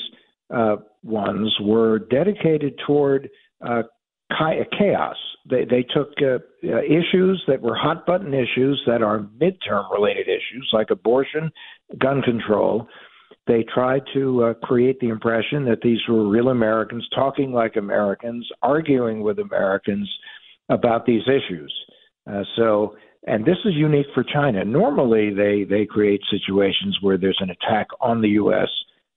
uh, 0.55 0.77
ones 1.03 1.55
were 1.61 1.99
dedicated 1.99 2.81
toward 2.87 3.29
uh, 3.65 3.83
chaos. 4.79 5.17
They, 5.49 5.65
they 5.65 5.83
took 5.83 6.13
uh, 6.23 6.39
uh, 6.67 6.81
issues 6.83 7.43
that 7.47 7.61
were 7.61 7.77
hot 7.77 8.07
button 8.07 8.33
issues 8.33 8.83
that 8.87 9.03
are 9.03 9.21
midterm 9.41 9.93
related 9.93 10.29
issues 10.29 10.69
like 10.73 10.91
abortion, 10.91 11.51
gun 11.99 12.23
control, 12.23 12.89
they 13.47 13.65
tried 13.73 14.03
to 14.15 14.45
uh, 14.45 14.55
create 14.55 14.99
the 15.01 15.09
impression 15.09 15.65
that 15.67 15.81
these 15.83 16.01
were 16.09 16.29
real 16.29 16.49
Americans 16.49 17.07
talking 17.15 17.53
like 17.53 17.77
Americans, 17.77 18.47
arguing 18.63 19.23
with 19.23 19.39
Americans 19.39 20.11
about 20.69 21.07
these 21.07 21.23
issues. 21.29 21.73
Uh, 22.29 22.43
so, 22.57 22.97
and 23.27 23.45
this 23.45 23.59
is 23.65 23.75
unique 23.75 24.07
for 24.15 24.25
China. 24.25 24.65
Normally, 24.65 25.33
they 25.33 25.65
they 25.65 25.87
create 25.87 26.21
situations 26.31 26.99
where 27.01 27.19
there's 27.19 27.39
an 27.41 27.51
attack 27.51 27.87
on 28.01 28.21
the 28.21 28.31
U.S. 28.31 28.69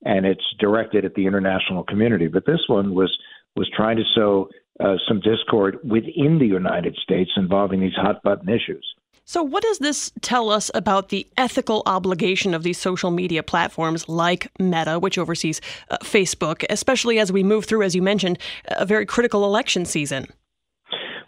and 0.04 0.26
it's 0.26 0.44
directed 0.60 1.06
at 1.06 1.16
the 1.16 1.26
international 1.26 1.84
community. 1.84 2.28
But 2.28 2.46
this 2.46 2.62
one 2.68 2.94
was 2.94 3.16
was 3.56 3.70
trying 3.76 3.98
to 3.98 4.04
sow 4.16 4.50
uh, 4.80 4.96
some 5.08 5.20
discord 5.22 5.80
within 5.84 6.38
the 6.40 6.46
United 6.46 6.96
States 7.04 7.32
involving 7.36 7.82
these 7.82 7.96
hot 7.96 8.22
button 8.24 8.50
issues. 8.50 8.86
So, 9.30 9.44
what 9.44 9.62
does 9.62 9.78
this 9.78 10.12
tell 10.22 10.50
us 10.50 10.72
about 10.74 11.10
the 11.10 11.28
ethical 11.38 11.84
obligation 11.86 12.56
of 12.56 12.64
these 12.64 12.80
social 12.80 13.12
media 13.12 13.44
platforms 13.44 14.10
like 14.10 14.52
Meta, 14.58 14.98
which 14.98 15.20
oversees 15.20 15.62
uh, 15.92 16.00
Facebook, 16.02 16.66
especially 16.68 17.20
as 17.20 17.32
we 17.32 17.44
move 17.44 17.66
through, 17.66 17.84
as 17.84 17.94
you 17.94 18.02
mentioned, 18.02 18.40
a 18.70 18.88
very 18.88 19.06
critical 19.06 19.46
election 19.46 19.86
season? 19.86 20.26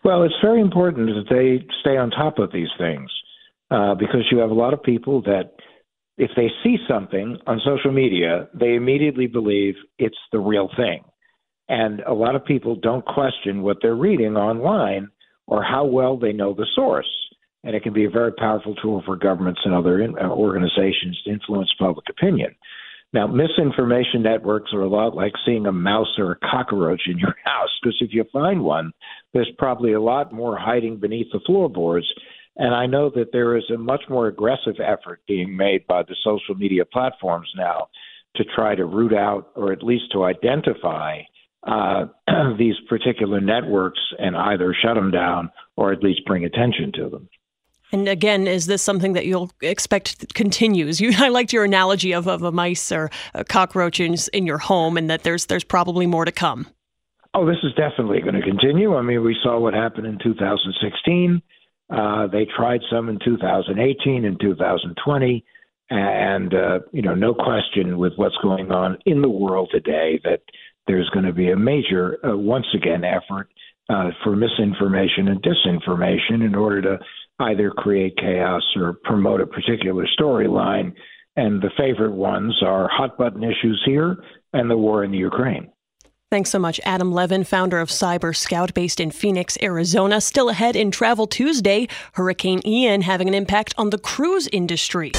Well, 0.03 0.23
it's 0.23 0.33
very 0.41 0.61
important 0.61 1.09
that 1.09 1.29
they 1.29 1.63
stay 1.81 1.95
on 1.95 2.09
top 2.09 2.39
of 2.39 2.51
these 2.51 2.69
things 2.79 3.11
uh, 3.69 3.93
because 3.93 4.25
you 4.31 4.39
have 4.39 4.49
a 4.49 4.55
lot 4.55 4.73
of 4.73 4.81
people 4.81 5.21
that, 5.21 5.51
if 6.17 6.31
they 6.35 6.49
see 6.63 6.77
something 6.89 7.37
on 7.45 7.61
social 7.63 7.91
media, 7.91 8.49
they 8.51 8.73
immediately 8.73 9.27
believe 9.27 9.75
it's 9.99 10.17
the 10.31 10.39
real 10.39 10.71
thing. 10.75 11.03
And 11.69 11.99
a 11.99 12.15
lot 12.15 12.35
of 12.35 12.43
people 12.45 12.75
don't 12.77 13.05
question 13.05 13.61
what 13.61 13.77
they're 13.79 13.93
reading 13.93 14.37
online 14.37 15.09
or 15.45 15.61
how 15.61 15.85
well 15.85 16.17
they 16.17 16.33
know 16.33 16.55
the 16.55 16.65
source 16.73 17.05
and 17.63 17.75
it 17.75 17.83
can 17.83 17.93
be 17.93 18.05
a 18.05 18.09
very 18.09 18.31
powerful 18.33 18.75
tool 18.75 19.03
for 19.05 19.15
governments 19.15 19.61
and 19.65 19.73
other 19.73 20.01
in, 20.01 20.17
uh, 20.17 20.29
organizations 20.29 21.21
to 21.23 21.31
influence 21.31 21.71
public 21.79 22.05
opinion. 22.09 22.55
Now, 23.13 23.27
misinformation 23.27 24.23
networks 24.23 24.73
are 24.73 24.81
a 24.81 24.89
lot 24.89 25.15
like 25.15 25.33
seeing 25.45 25.65
a 25.65 25.71
mouse 25.71 26.17
or 26.17 26.31
a 26.31 26.47
cockroach 26.49 27.01
in 27.07 27.17
your 27.17 27.35
house, 27.45 27.69
because 27.81 27.97
if 27.99 28.13
you 28.13 28.23
find 28.31 28.63
one, 28.63 28.91
there's 29.33 29.51
probably 29.57 29.93
a 29.93 30.01
lot 30.01 30.33
more 30.33 30.57
hiding 30.57 30.97
beneath 30.97 31.27
the 31.31 31.41
floorboards. 31.45 32.07
And 32.57 32.73
I 32.73 32.85
know 32.85 33.09
that 33.15 33.31
there 33.31 33.57
is 33.57 33.63
a 33.73 33.77
much 33.77 34.03
more 34.09 34.27
aggressive 34.27 34.75
effort 34.79 35.21
being 35.27 35.55
made 35.55 35.85
by 35.87 36.03
the 36.03 36.15
social 36.23 36.55
media 36.55 36.85
platforms 36.85 37.49
now 37.55 37.87
to 38.35 38.43
try 38.55 38.75
to 38.75 38.85
root 38.85 39.13
out 39.13 39.51
or 39.55 39.71
at 39.73 39.83
least 39.83 40.05
to 40.13 40.23
identify 40.23 41.19
uh, 41.67 42.05
these 42.57 42.75
particular 42.89 43.41
networks 43.41 43.99
and 44.19 44.35
either 44.35 44.75
shut 44.81 44.95
them 44.95 45.11
down 45.11 45.51
or 45.75 45.91
at 45.91 46.03
least 46.03 46.25
bring 46.25 46.45
attention 46.45 46.91
to 46.93 47.09
them. 47.09 47.29
And 47.91 48.07
again, 48.07 48.47
is 48.47 48.67
this 48.67 48.81
something 48.81 49.13
that 49.13 49.25
you'll 49.25 49.51
expect 49.61 50.33
continues? 50.33 51.01
You, 51.01 51.11
I 51.17 51.29
liked 51.29 51.53
your 51.53 51.63
analogy 51.63 52.13
of, 52.13 52.27
of 52.27 52.43
a 52.43 52.51
mice 52.51 52.91
or 52.91 53.09
a 53.33 53.43
cockroach 53.43 53.99
in, 53.99 54.15
in 54.33 54.45
your 54.45 54.57
home, 54.57 54.97
and 54.97 55.09
that 55.09 55.23
there's 55.23 55.47
there's 55.47 55.63
probably 55.63 56.07
more 56.07 56.25
to 56.25 56.31
come. 56.31 56.67
Oh, 57.33 57.45
this 57.45 57.57
is 57.63 57.73
definitely 57.75 58.19
going 58.21 58.35
to 58.35 58.41
continue. 58.41 58.95
I 58.95 59.01
mean, 59.01 59.23
we 59.23 59.37
saw 59.41 59.57
what 59.57 59.73
happened 59.73 60.05
in 60.05 60.19
2016. 60.21 61.41
Uh, 61.89 62.27
they 62.27 62.45
tried 62.57 62.81
some 62.89 63.09
in 63.09 63.19
2018 63.23 64.25
and 64.25 64.39
2020, 64.39 65.45
and 65.89 66.53
uh, 66.53 66.79
you 66.91 67.01
know, 67.01 67.15
no 67.15 67.33
question 67.33 67.97
with 67.97 68.13
what's 68.15 68.35
going 68.41 68.71
on 68.71 68.97
in 69.05 69.21
the 69.21 69.29
world 69.29 69.69
today 69.71 70.19
that 70.23 70.41
there's 70.87 71.09
going 71.09 71.25
to 71.25 71.33
be 71.33 71.51
a 71.51 71.55
major, 71.55 72.17
uh, 72.25 72.35
once 72.35 72.65
again, 72.73 73.03
effort 73.03 73.49
uh, 73.89 74.09
for 74.23 74.35
misinformation 74.35 75.27
and 75.27 75.43
disinformation 75.43 76.45
in 76.45 76.55
order 76.55 76.81
to 76.81 76.99
either 77.41 77.71
create 77.71 78.17
chaos 78.17 78.63
or 78.75 78.93
promote 79.03 79.41
a 79.41 79.47
particular 79.47 80.07
storyline. 80.19 80.93
And 81.35 81.61
the 81.61 81.71
favorite 81.77 82.13
ones 82.13 82.61
are 82.63 82.89
hot 82.89 83.17
button 83.17 83.43
issues 83.43 83.81
here 83.85 84.17
and 84.53 84.69
the 84.69 84.77
war 84.77 85.03
in 85.03 85.11
the 85.11 85.17
Ukraine. 85.17 85.71
Thanks 86.29 86.49
so 86.49 86.59
much, 86.59 86.79
Adam 86.85 87.11
Levin, 87.11 87.43
founder 87.43 87.79
of 87.81 87.89
Cyber 87.89 88.33
Scout 88.33 88.73
based 88.73 89.01
in 89.01 89.11
Phoenix, 89.11 89.57
Arizona. 89.61 90.21
Still 90.21 90.47
ahead 90.47 90.77
in 90.77 90.89
Travel 90.89 91.27
Tuesday, 91.27 91.89
Hurricane 92.13 92.61
Ian 92.65 93.01
having 93.01 93.27
an 93.27 93.33
impact 93.33 93.73
on 93.77 93.89
the 93.89 93.97
cruise 93.97 94.47
industry. 94.53 95.11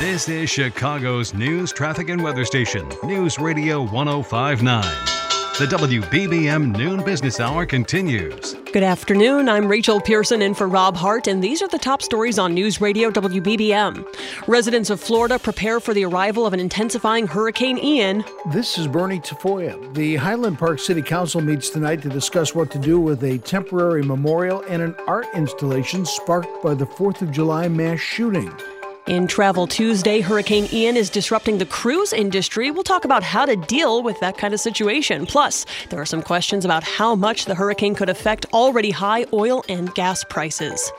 This 0.00 0.28
is 0.28 0.50
Chicago's 0.50 1.32
news, 1.34 1.72
traffic, 1.72 2.08
and 2.08 2.20
weather 2.20 2.44
station, 2.44 2.88
News 3.04 3.38
Radio 3.38 3.82
1059. 3.82 5.31
The 5.58 5.66
WBBM 5.66 6.74
Noon 6.78 7.04
Business 7.04 7.38
Hour 7.38 7.66
continues. 7.66 8.54
Good 8.72 8.82
afternoon. 8.82 9.50
I'm 9.50 9.68
Rachel 9.68 10.00
Pearson 10.00 10.40
in 10.40 10.54
for 10.54 10.66
Rob 10.66 10.96
Hart, 10.96 11.26
and 11.26 11.44
these 11.44 11.60
are 11.60 11.68
the 11.68 11.78
top 11.78 12.00
stories 12.00 12.38
on 12.38 12.54
News 12.54 12.80
Radio 12.80 13.10
WBBM. 13.10 14.48
Residents 14.48 14.88
of 14.88 14.98
Florida 14.98 15.38
prepare 15.38 15.78
for 15.78 15.92
the 15.92 16.06
arrival 16.06 16.46
of 16.46 16.54
an 16.54 16.58
intensifying 16.58 17.26
Hurricane 17.26 17.76
Ian. 17.76 18.24
This 18.50 18.78
is 18.78 18.88
Bernie 18.88 19.20
Tafoya. 19.20 19.92
The 19.94 20.16
Highland 20.16 20.58
Park 20.58 20.78
City 20.78 21.02
Council 21.02 21.42
meets 21.42 21.68
tonight 21.68 22.00
to 22.00 22.08
discuss 22.08 22.54
what 22.54 22.70
to 22.70 22.78
do 22.78 22.98
with 22.98 23.22
a 23.22 23.36
temporary 23.36 24.02
memorial 24.02 24.64
and 24.68 24.80
an 24.80 24.96
art 25.06 25.26
installation 25.34 26.06
sparked 26.06 26.62
by 26.62 26.72
the 26.72 26.86
4th 26.86 27.20
of 27.20 27.30
July 27.30 27.68
mass 27.68 28.00
shooting. 28.00 28.50
In 29.08 29.26
Travel 29.26 29.66
Tuesday, 29.66 30.20
Hurricane 30.20 30.68
Ian 30.72 30.96
is 30.96 31.10
disrupting 31.10 31.58
the 31.58 31.66
cruise 31.66 32.12
industry. 32.12 32.70
We'll 32.70 32.84
talk 32.84 33.04
about 33.04 33.24
how 33.24 33.44
to 33.44 33.56
deal 33.56 34.00
with 34.00 34.18
that 34.20 34.38
kind 34.38 34.54
of 34.54 34.60
situation. 34.60 35.26
Plus, 35.26 35.66
there 35.90 36.00
are 36.00 36.06
some 36.06 36.22
questions 36.22 36.64
about 36.64 36.84
how 36.84 37.16
much 37.16 37.46
the 37.46 37.54
hurricane 37.56 37.96
could 37.96 38.08
affect 38.08 38.46
already 38.52 38.92
high 38.92 39.26
oil 39.32 39.64
and 39.68 39.92
gas 39.96 40.22
prices. 40.22 40.92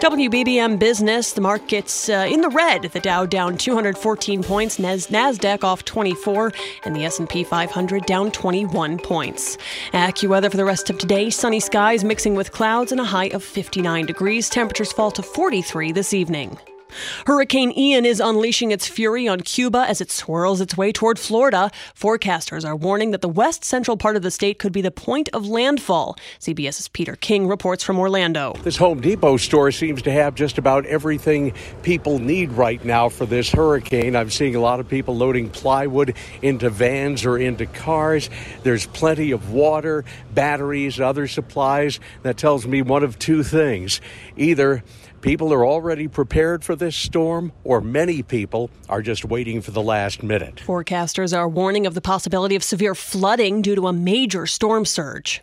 WBBM 0.00 0.78
Business, 0.78 1.32
the 1.32 1.40
market's 1.40 2.08
uh, 2.08 2.28
in 2.30 2.42
the 2.42 2.48
red. 2.48 2.82
The 2.82 3.00
Dow 3.00 3.26
down 3.26 3.58
214 3.58 4.44
points, 4.44 4.78
Nasdaq 4.78 5.64
off 5.64 5.84
24, 5.84 6.52
and 6.84 6.94
the 6.94 7.04
S&P 7.06 7.42
500 7.42 8.06
down 8.06 8.30
21 8.30 8.98
points. 8.98 9.58
AccuWeather 9.92 10.48
for 10.48 10.56
the 10.56 10.64
rest 10.64 10.90
of 10.90 10.98
today: 10.98 11.28
sunny 11.28 11.58
skies 11.58 12.04
mixing 12.04 12.36
with 12.36 12.52
clouds 12.52 12.92
and 12.92 13.00
a 13.00 13.04
high 13.04 13.30
of 13.30 13.42
59 13.42 14.06
degrees. 14.06 14.48
Temperatures 14.48 14.92
fall 14.92 15.10
to 15.10 15.24
43 15.24 15.90
this 15.90 16.14
evening. 16.14 16.56
Hurricane 17.26 17.72
Ian 17.76 18.04
is 18.04 18.20
unleashing 18.20 18.70
its 18.70 18.86
fury 18.86 19.28
on 19.28 19.40
Cuba 19.40 19.84
as 19.88 20.00
it 20.00 20.10
swirls 20.10 20.60
its 20.60 20.76
way 20.76 20.92
toward 20.92 21.18
Florida. 21.18 21.70
Forecasters 21.94 22.64
are 22.66 22.76
warning 22.76 23.10
that 23.10 23.20
the 23.20 23.28
west 23.28 23.64
central 23.64 23.96
part 23.96 24.16
of 24.16 24.22
the 24.22 24.30
state 24.30 24.58
could 24.58 24.72
be 24.72 24.80
the 24.80 24.90
point 24.90 25.28
of 25.32 25.46
landfall. 25.46 26.16
CBS's 26.40 26.88
Peter 26.88 27.16
King 27.16 27.46
reports 27.46 27.84
from 27.84 27.98
Orlando. 27.98 28.54
This 28.62 28.76
Home 28.76 29.00
Depot 29.00 29.36
store 29.36 29.70
seems 29.70 30.02
to 30.02 30.12
have 30.12 30.34
just 30.34 30.58
about 30.58 30.86
everything 30.86 31.52
people 31.82 32.18
need 32.18 32.52
right 32.52 32.84
now 32.84 33.08
for 33.08 33.26
this 33.26 33.50
hurricane. 33.50 34.16
I'm 34.16 34.30
seeing 34.30 34.54
a 34.54 34.60
lot 34.60 34.80
of 34.80 34.88
people 34.88 35.16
loading 35.16 35.50
plywood 35.50 36.14
into 36.42 36.70
vans 36.70 37.24
or 37.24 37.38
into 37.38 37.66
cars. 37.66 38.30
There's 38.62 38.86
plenty 38.86 39.30
of 39.30 39.52
water, 39.52 40.04
batteries, 40.34 41.00
other 41.00 41.26
supplies. 41.26 42.00
That 42.22 42.36
tells 42.36 42.66
me 42.66 42.82
one 42.82 43.02
of 43.02 43.18
two 43.18 43.42
things. 43.42 44.00
Either 44.36 44.82
People 45.20 45.52
are 45.52 45.66
already 45.66 46.06
prepared 46.06 46.62
for 46.64 46.76
this 46.76 46.94
storm, 46.94 47.52
or 47.64 47.80
many 47.80 48.22
people 48.22 48.70
are 48.88 49.02
just 49.02 49.24
waiting 49.24 49.60
for 49.60 49.72
the 49.72 49.82
last 49.82 50.22
minute. 50.22 50.62
Forecasters 50.64 51.36
are 51.36 51.48
warning 51.48 51.86
of 51.86 51.94
the 51.94 52.00
possibility 52.00 52.54
of 52.54 52.62
severe 52.62 52.94
flooding 52.94 53.60
due 53.60 53.74
to 53.74 53.88
a 53.88 53.92
major 53.92 54.46
storm 54.46 54.84
surge. 54.84 55.42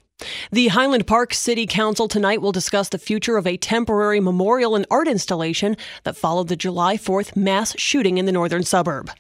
The 0.50 0.70
Highland 0.70 1.08
Park 1.08 1.34
City 1.34 1.68
Council 1.68 2.08
tonight 2.08 2.42
will 2.42 2.54
discuss 2.54 2.88
the 2.88 2.98
future 2.98 3.36
of 3.36 3.46
a 3.46 3.58
temporary 3.58 4.22
memorial 4.22 4.76
and 4.76 4.86
art 4.90 5.10
installation 5.10 5.76
that 6.04 6.16
followed 6.16 6.48
the 6.48 6.56
July 6.56 6.96
4th 6.96 7.36
mass 7.36 7.78
shooting 7.78 8.18
in 8.18 8.26
the 8.26 8.32
northern 8.32 8.64
suburb. 8.64 9.12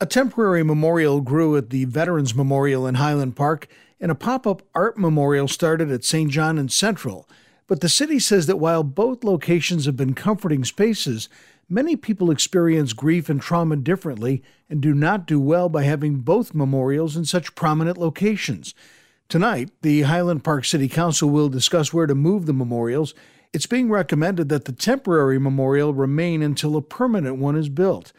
A 0.00 0.06
temporary 0.06 0.62
memorial 0.62 1.20
grew 1.20 1.56
at 1.56 1.70
the 1.70 1.86
Veterans 1.86 2.36
Memorial 2.36 2.86
in 2.86 2.96
Highland 2.96 3.34
Park, 3.34 3.66
and 4.00 4.12
a 4.12 4.14
pop 4.14 4.46
up 4.46 4.62
art 4.76 4.96
memorial 4.96 5.48
started 5.48 5.90
at 5.90 6.04
St. 6.04 6.30
John 6.30 6.56
and 6.56 6.70
Central. 6.70 7.28
But 7.66 7.80
the 7.80 7.88
city 7.88 8.18
says 8.18 8.46
that 8.46 8.58
while 8.58 8.82
both 8.82 9.24
locations 9.24 9.86
have 9.86 9.96
been 9.96 10.14
comforting 10.14 10.64
spaces, 10.64 11.28
many 11.68 11.96
people 11.96 12.30
experience 12.30 12.92
grief 12.92 13.28
and 13.28 13.40
trauma 13.40 13.76
differently 13.76 14.42
and 14.68 14.80
do 14.80 14.92
not 14.92 15.26
do 15.26 15.40
well 15.40 15.68
by 15.68 15.84
having 15.84 16.16
both 16.16 16.54
memorials 16.54 17.16
in 17.16 17.24
such 17.24 17.54
prominent 17.54 17.96
locations. 17.96 18.74
Tonight, 19.28 19.70
the 19.80 20.02
Highland 20.02 20.44
Park 20.44 20.66
City 20.66 20.88
Council 20.88 21.30
will 21.30 21.48
discuss 21.48 21.92
where 21.92 22.06
to 22.06 22.14
move 22.14 22.44
the 22.44 22.52
memorials. 22.52 23.14
It's 23.54 23.66
being 23.66 23.88
recommended 23.88 24.50
that 24.50 24.66
the 24.66 24.72
temporary 24.72 25.38
memorial 25.38 25.94
remain 25.94 26.42
until 26.42 26.76
a 26.76 26.82
permanent 26.82 27.36
one 27.36 27.56
is 27.56 27.70
built. 27.70 28.12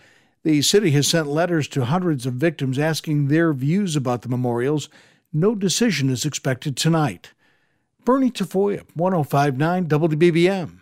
The 0.44 0.64
city 0.64 0.92
has 0.92 1.08
sent 1.08 1.28
letters 1.28 1.68
to 1.70 1.86
hundreds 1.86 2.26
of 2.26 2.34
victims 2.34 2.80
asking 2.80 3.28
their 3.28 3.54
views 3.54 3.96
about 3.96 4.24
the 4.24 4.30
memorials. 4.30 4.90
No 5.32 5.54
decision 5.54 6.10
is 6.10 6.26
expected 6.26 6.76
tonight. 6.76 7.32
Bernie 8.06 8.30
Tafoya, 8.30 8.84
1059 8.94 9.88
WBBM. 9.88 10.80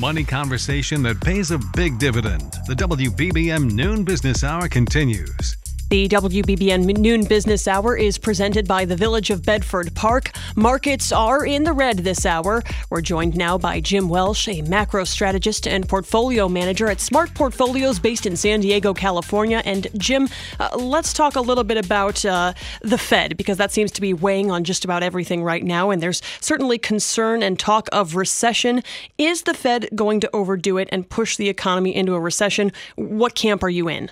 Money 0.00 0.24
conversation 0.24 1.02
that 1.02 1.20
pays 1.20 1.50
a 1.50 1.58
big 1.76 1.98
dividend. 1.98 2.50
The 2.66 2.74
WBBM 2.74 3.72
Noon 3.72 4.04
Business 4.04 4.42
Hour 4.42 4.68
continues. 4.68 5.61
The 5.92 6.08
WBBM 6.08 6.96
Noon 6.96 7.24
Business 7.24 7.68
Hour 7.68 7.98
is 7.98 8.16
presented 8.16 8.66
by 8.66 8.86
the 8.86 8.96
Village 8.96 9.28
of 9.28 9.44
Bedford 9.44 9.94
Park. 9.94 10.30
Markets 10.56 11.12
are 11.12 11.44
in 11.44 11.64
the 11.64 11.74
red 11.74 11.98
this 11.98 12.24
hour. 12.24 12.62
We're 12.88 13.02
joined 13.02 13.36
now 13.36 13.58
by 13.58 13.80
Jim 13.80 14.08
Welsh, 14.08 14.48
a 14.48 14.62
macro 14.62 15.04
strategist 15.04 15.68
and 15.68 15.86
portfolio 15.86 16.48
manager 16.48 16.88
at 16.88 16.98
Smart 16.98 17.34
Portfolios 17.34 17.98
based 17.98 18.24
in 18.24 18.38
San 18.38 18.60
Diego, 18.60 18.94
California. 18.94 19.60
And 19.66 19.86
Jim, 19.98 20.30
uh, 20.58 20.70
let's 20.78 21.12
talk 21.12 21.36
a 21.36 21.42
little 21.42 21.62
bit 21.62 21.76
about 21.76 22.24
uh, 22.24 22.54
the 22.80 22.96
Fed 22.96 23.36
because 23.36 23.58
that 23.58 23.70
seems 23.70 23.92
to 23.92 24.00
be 24.00 24.14
weighing 24.14 24.50
on 24.50 24.64
just 24.64 24.86
about 24.86 25.02
everything 25.02 25.44
right 25.44 25.62
now. 25.62 25.90
And 25.90 26.02
there's 26.02 26.22
certainly 26.40 26.78
concern 26.78 27.42
and 27.42 27.58
talk 27.58 27.90
of 27.92 28.14
recession. 28.14 28.82
Is 29.18 29.42
the 29.42 29.52
Fed 29.52 29.90
going 29.94 30.20
to 30.20 30.30
overdo 30.32 30.78
it 30.78 30.88
and 30.90 31.06
push 31.06 31.36
the 31.36 31.50
economy 31.50 31.94
into 31.94 32.14
a 32.14 32.20
recession? 32.20 32.72
What 32.96 33.34
camp 33.34 33.62
are 33.62 33.68
you 33.68 33.88
in? 33.88 34.10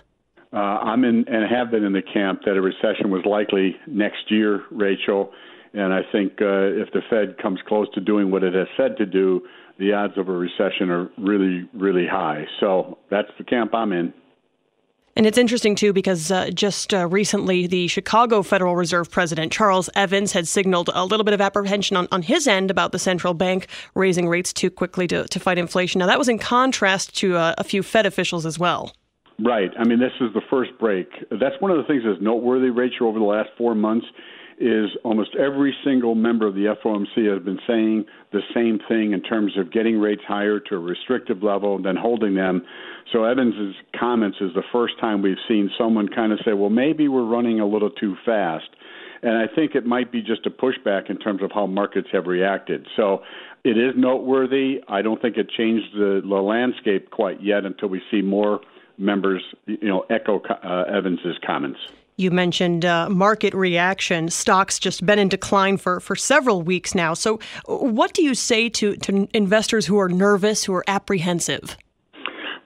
Uh, 0.53 0.57
I'm 0.57 1.05
in 1.05 1.25
and 1.29 1.49
have 1.49 1.71
been 1.71 1.85
in 1.85 1.93
the 1.93 2.03
camp 2.03 2.41
that 2.45 2.57
a 2.57 2.61
recession 2.61 3.11
was 3.11 3.25
likely 3.25 3.77
next 3.87 4.31
year, 4.31 4.65
Rachel. 4.71 5.33
And 5.73 5.93
I 5.93 6.01
think 6.11 6.33
uh, 6.43 6.83
if 6.83 6.93
the 6.93 7.03
Fed 7.09 7.39
comes 7.39 7.61
close 7.69 7.87
to 7.95 8.01
doing 8.01 8.33
what 8.33 8.43
it 8.43 8.55
has 8.55 8.67
said 8.77 8.97
to 8.97 9.07
do, 9.07 9.43
the 9.79 9.93
odds 9.93 10.19
of 10.19 10.29
a 10.29 10.33
recession 10.33 10.91
are 10.91 11.09
really, 11.17 11.69
really 11.73 12.07
high. 12.07 12.45
So 12.59 12.99
that's 13.11 13.31
the 13.39 13.45
camp 13.45 13.75
I'm 13.75 13.93
in. 13.93 14.13
And 15.17 15.27
it's 15.27 15.39
interesting, 15.39 15.75
too, 15.75 15.93
because 15.93 16.31
uh, 16.31 16.51
just 16.51 16.95
uh, 16.95 17.07
recently 17.07 17.67
the 17.67 17.89
Chicago 17.89 18.43
Federal 18.43 18.77
Reserve 18.77 19.11
President 19.11 19.53
Charles 19.53 19.91
Evans 19.95 20.33
had 20.33 20.49
signaled 20.49 20.89
a 20.95 21.05
little 21.05 21.25
bit 21.25 21.35
of 21.35 21.41
apprehension 21.41 21.97
on, 21.97 22.09
on 22.11 22.23
his 22.23 22.47
end 22.47 22.71
about 22.71 22.93
the 22.93 22.99
central 22.99 23.35
bank 23.35 23.67
raising 23.95 24.29
rates 24.29 24.53
too 24.53 24.71
quickly 24.71 25.07
to, 25.09 25.27
to 25.29 25.41
fight 25.41 25.59
inflation. 25.59 25.99
Now, 25.99 26.07
that 26.07 26.19
was 26.19 26.29
in 26.29 26.39
contrast 26.39 27.17
to 27.19 27.37
uh, 27.37 27.55
a 27.59 27.65
few 27.65 27.83
Fed 27.83 28.07
officials 28.07 28.47
as 28.47 28.59
well. 28.59 28.93
Right. 29.43 29.71
I 29.79 29.85
mean, 29.85 30.01
this 30.01 30.13
is 30.21 30.33
the 30.35 30.43
first 30.51 30.73
break. 30.79 31.09
That's 31.31 31.55
one 31.61 31.71
of 31.71 31.79
the 31.79 31.85
things 31.85 32.03
that's 32.05 32.21
noteworthy, 32.21 32.71
Rachel, 32.71 33.09
over 33.09 33.19
the 33.19 33.25
last 33.25 33.51
four 33.57 33.75
months 33.75 34.07
is 34.61 34.91
almost 35.05 35.31
every 35.37 35.75
single 35.83 36.15
member 36.15 36.47
of 36.47 36.55
the 36.55 36.75
FOMC 36.85 37.33
has 37.33 37.43
been 37.43 37.59
saying 37.67 38.05
the 38.33 38.43
same 38.55 38.79
thing 38.89 39.13
in 39.13 39.23
terms 39.23 39.57
of 39.57 39.73
getting 39.73 39.99
rates 39.99 40.21
higher 40.29 40.61
to 40.61 40.75
a 40.75 40.79
restrictive 40.79 41.43
level 41.43 41.77
and 41.77 41.85
then 41.85 41.97
holding 41.97 42.35
them. 42.35 42.63
So 43.11 43.25
Evans's 43.25 43.75
comments 43.99 44.37
is 44.43 44.51
the 44.55 44.63
first 44.71 45.01
time 45.01 45.23
we've 45.23 45.41
seen 45.49 45.71
someone 45.79 46.09
kind 46.09 46.33
of 46.33 46.41
say, 46.45 46.53
well, 46.53 46.69
maybe 46.69 47.09
we're 47.09 47.25
running 47.25 47.61
a 47.61 47.67
little 47.67 47.91
too 47.91 48.17
fast. 48.27 48.69
And 49.23 49.33
I 49.33 49.47
think 49.55 49.75
it 49.75 49.87
might 49.87 50.13
be 50.13 50.21
just 50.21 50.45
a 50.45 50.51
pushback 50.51 51.09
in 51.09 51.17
terms 51.19 51.43
of 51.43 51.51
how 51.55 51.67
markets 51.67 52.09
have 52.13 52.27
reacted. 52.27 52.87
So 52.97 53.23
it 53.65 53.79
is 53.79 53.95
noteworthy. 53.97 54.81
I 54.89 55.01
don't 55.01 55.21
think 55.23 55.39
it 55.39 55.49
changed 55.57 55.95
the, 55.95 56.21
the 56.23 56.37
landscape 56.37 57.11
quite 57.11 57.43
yet 57.43 57.65
until 57.65 57.89
we 57.89 58.03
see 58.11 58.21
more 58.21 58.61
members, 59.01 59.43
you 59.67 59.89
know, 59.89 60.05
echo 60.11 60.41
uh, 60.41 60.85
Evans's 60.89 61.37
comments. 61.45 61.81
You 62.17 62.31
mentioned 62.31 62.85
uh, 62.85 63.09
market 63.09 63.55
reaction. 63.55 64.29
Stocks 64.29 64.79
just 64.79 65.07
been 65.07 65.19
in 65.19 65.29
decline 65.29 65.79
for, 65.79 66.01
for 66.01 66.15
several 66.15 66.61
weeks 66.61 66.95
now. 66.95 67.15
So, 67.15 67.41
what 67.67 68.13
do 68.13 68.23
you 68.23 68.35
say 68.35 68.69
to, 68.69 68.97
to 68.97 69.27
investors 69.33 69.87
who 69.87 69.99
are 69.99 70.09
nervous, 70.09 70.65
who 70.65 70.75
are 70.75 70.85
apprehensive? 70.87 71.79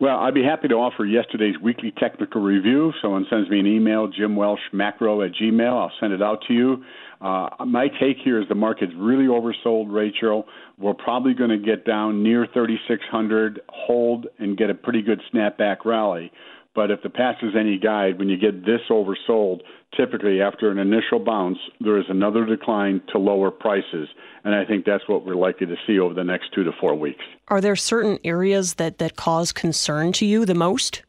Well, 0.01 0.19
I'd 0.19 0.35
be 0.35 0.43
happy 0.43 0.67
to 0.69 0.75
offer 0.75 1.05
yesterday's 1.05 1.59
weekly 1.61 1.93
technical 1.97 2.43
review. 2.43 2.93
Someone 3.01 3.27
sends 3.31 3.49
me 3.49 3.61
an 3.61 3.67
email, 3.67 4.09
Jim 4.09 4.35
Welsh 4.35 4.61
Macro 4.73 5.23
at 5.23 5.31
Gmail. 5.33 5.73
I'll 5.73 5.93
send 6.01 6.13
it 6.13 6.21
out 6.21 6.43
to 6.49 6.53
you. 6.53 6.85
Uh, 7.25 7.49
my 7.65 7.89
take 7.89 8.19
here 8.23 8.39
is 8.39 8.47
the 8.49 8.55
market's 8.55 8.93
really 8.99 9.25
oversold, 9.25 9.87
Rachel. 9.89 10.45
We're 10.79 10.93
probably 10.93 11.33
going 11.33 11.49
to 11.49 11.59
get 11.59 11.87
down 11.87 12.23
near 12.23 12.47
3,600, 12.53 13.63
hold, 13.71 14.27
and 14.39 14.59
get 14.59 14.69
a 14.69 14.75
pretty 14.75 15.01
good 15.01 15.23
snapback 15.33 15.87
rally. 15.87 16.31
But 16.75 16.91
if 16.91 17.03
the 17.03 17.09
past 17.09 17.43
is 17.43 17.53
any 17.59 17.79
guide, 17.79 18.19
when 18.19 18.29
you 18.29 18.37
get 18.37 18.67
this 18.67 18.81
oversold, 18.91 19.61
typically 19.97 20.43
after 20.43 20.71
an 20.71 20.77
initial 20.77 21.19
bounce, 21.19 21.57
there 21.81 21.99
is 21.99 22.05
another 22.11 22.45
decline 22.45 23.01
to 23.13 23.19
lower 23.19 23.51
prices. 23.51 24.09
And 24.45 24.55
I 24.55 24.67
think 24.67 24.85
that's 24.85 25.09
what 25.09 25.25
we're 25.25 25.35
likely 25.35 25.67
to 25.67 25.77
see 25.87 25.99
over 25.99 26.13
the 26.13 26.25
next 26.25 26.53
two 26.53 26.65
to 26.65 26.73
four 26.79 26.95
weeks. 26.95 27.25
Are 27.49 27.63
there 27.63 27.77
certain 27.77 28.19
areas 28.23 28.75
that, 28.75 28.99
that 28.99 29.17
cause 29.17 29.51
concern 29.51 30.13
to 30.15 30.27
you 30.27 30.45
the 30.45 30.55
most? 30.55 31.03